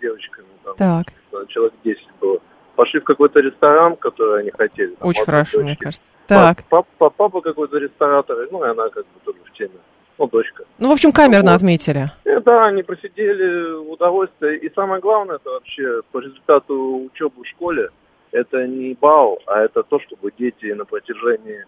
[0.00, 1.48] девочками, там, так.
[1.48, 2.38] человек 10 было.
[2.76, 4.94] Пошли в какой-то ресторан, который они хотели.
[4.94, 5.64] Там, Очень хорошо, дочки.
[5.64, 6.04] мне кажется.
[6.26, 6.64] Так.
[6.68, 9.78] Папа, папа какой-то ресторатор, ну и она как бы тоже в теме
[10.18, 10.64] ну, дочка.
[10.78, 11.56] Ну, в общем, камерно вот.
[11.56, 12.10] отметили.
[12.24, 14.58] И, э, да, они посидели в удовольствие.
[14.58, 17.88] И самое главное, это вообще по результату учебы в школе,
[18.32, 21.64] это не бал, а это то, чтобы дети на протяжении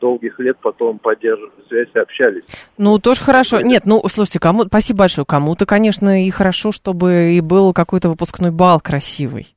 [0.00, 2.44] долгих лет потом поддерживали связь и общались.
[2.76, 3.60] Ну, тоже хорошо.
[3.60, 5.24] Нет, ну, слушайте, кому спасибо большое.
[5.24, 9.56] Кому-то, конечно, и хорошо, чтобы и был какой-то выпускной бал красивый.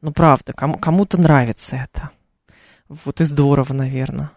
[0.00, 2.10] Ну, правда, кому- кому-то нравится это.
[2.88, 4.30] Вот и здорово, наверное.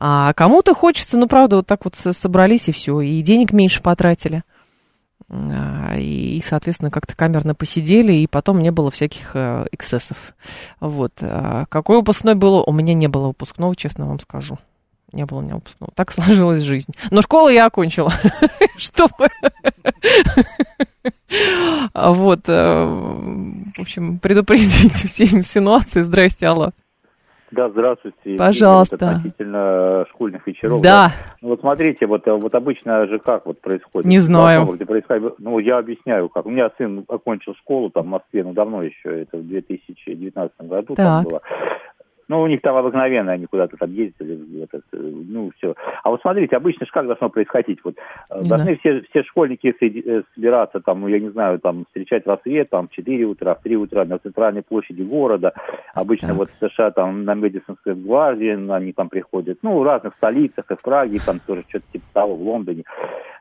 [0.00, 4.42] А кому-то хочется, ну, правда, вот так вот собрались и все, и денег меньше потратили.
[5.30, 10.34] А, и, соответственно, как-то камерно посидели, и потом не было всяких э, эксцессов.
[10.80, 11.12] Вот.
[11.20, 12.62] А какой выпускной был?
[12.66, 14.58] У меня не было выпускного, честно вам скажу.
[15.12, 15.92] Не было у меня выпускного.
[15.94, 16.92] Так сложилась жизнь.
[17.10, 18.12] Но школу я окончила.
[18.76, 19.28] Чтобы...
[21.94, 22.40] Вот.
[22.46, 26.00] Э, в общем, предупредите все инсинуации.
[26.00, 26.72] Здрасте, Алла.
[27.50, 28.36] Да, здравствуйте.
[28.36, 28.96] Пожалуйста.
[29.00, 30.80] Вот относительно школьных вечеров.
[30.82, 31.12] Да.
[31.40, 34.06] Ну, вот смотрите, вот, э, вот обычно же как вот происходит?
[34.06, 34.66] Не знаю.
[34.66, 36.46] Где происходит, ну, я объясняю, как.
[36.46, 40.94] У меня сын окончил школу там в Москве, ну, давно еще, это в 2019 году
[40.94, 41.06] так.
[41.06, 41.42] там было.
[42.28, 45.74] Ну, у них там обыкновенно, они куда-то там ездили, этот, ну, все.
[46.02, 47.78] А вот смотрите, обычно же как должно происходить?
[47.82, 47.94] Вот
[48.30, 52.26] э, не должны все, все школьники э, собираться, там, ну, я не знаю, там, встречать
[52.26, 55.54] рассвет, там, в 4 утра, в 3 утра на центральной площади города.
[55.94, 56.36] Обычно так.
[56.36, 60.76] вот в США, там, на Медисонской гвардии они там приходят, ну, в разных столицах, и
[60.76, 62.84] в Праге, там тоже что-то типа того, в Лондоне.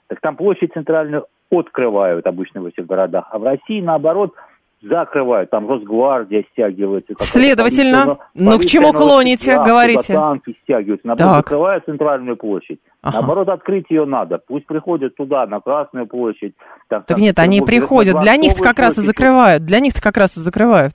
[0.08, 3.28] Так там площадь центральную открывают обычно в этих городах.
[3.32, 4.34] А в России, наоборот,
[4.82, 7.14] закрывают, там Росгвардия стягивается.
[7.20, 10.14] Следовательно, ну к чему клоните, да, говорите?
[10.14, 11.46] Танки стягиваются, наоборот, так.
[11.46, 12.80] закрывают центральную площадь.
[13.02, 13.18] Ага.
[13.20, 14.40] Наоборот, открыть ее надо.
[14.46, 16.54] Пусть приходят туда, на Красную площадь.
[16.90, 20.38] Там, так нет, они приходят, для них-то как раз и закрывают, для них-то как раз
[20.38, 20.94] и закрывают.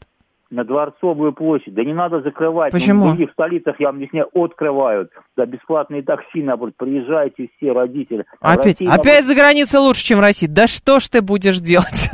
[0.52, 1.72] На Дворцовую площадь.
[1.72, 2.72] Да не надо закрывать.
[2.72, 3.06] Почему?
[3.06, 5.10] В других столицах, я вам объясняю, открывают.
[5.34, 8.26] Да бесплатные такси, наоборот, приезжайте все, родители.
[8.38, 9.24] А опять, России, опять наоборот...
[9.24, 10.46] за границей лучше, чем в России.
[10.46, 12.10] Да что ж ты будешь делать?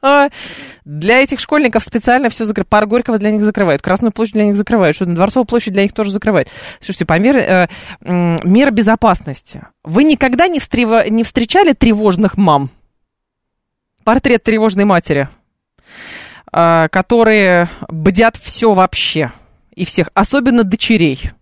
[0.84, 2.68] Для этих школьников специально все закрывают.
[2.68, 5.92] Парк Горького для них закрывают, Красную площадь для них закрывают, что Дворцовую площадь для них
[5.92, 6.48] тоже закрывают.
[6.78, 7.66] Слушайте, по мере, э,
[8.44, 9.66] мера безопасности.
[9.82, 11.10] Вы никогда не, встрев...
[11.10, 12.70] не встречали тревожных мам?
[14.04, 15.28] Портрет тревожной матери,
[16.52, 19.32] которые бдят все вообще
[19.74, 21.32] и всех, особенно дочерей.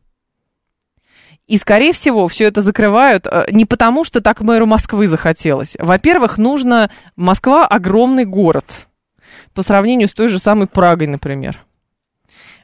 [1.48, 5.76] И, скорее всего, все это закрывают э, не потому, что так мэру Москвы захотелось.
[5.80, 6.92] Во-первых, нужно...
[7.16, 8.86] Москва огромный город
[9.52, 11.58] по сравнению с той же самой Прагой, например.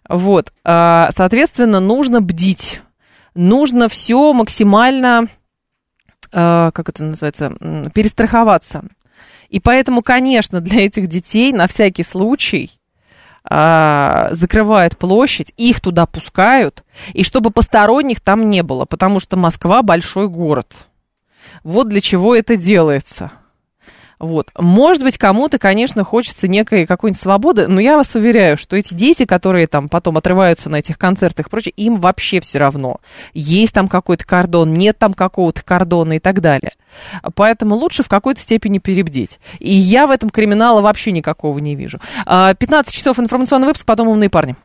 [0.09, 0.53] Вот.
[0.62, 2.80] А, соответственно, нужно бдить.
[3.34, 5.26] Нужно все максимально,
[6.30, 7.57] как это называется,
[7.92, 8.84] перестраховаться.
[9.49, 12.70] И поэтому, конечно, для этих детей на всякий случай
[13.49, 19.82] а, закрывают площадь, их туда пускают, и чтобы посторонних там не было, потому что Москва
[19.82, 20.74] большой город.
[21.62, 23.30] Вот для чего это делается.
[24.19, 24.49] Вот.
[24.57, 29.27] Может быть, кому-то, конечно, хочется некой какой-нибудь свободы, но я вас уверяю, что эти дети,
[29.27, 32.99] которые там потом отрываются на этих концертах и прочее, им вообще все равно.
[33.35, 36.73] Есть там какой-то кордон, нет там какого-то кордона и так далее.
[37.35, 39.39] Поэтому лучше в какой-то степени перебдеть.
[39.59, 42.01] И я в этом криминала вообще никакого не вижу.
[42.25, 44.57] 15 а, часов информационный выпуск, потом умные парни.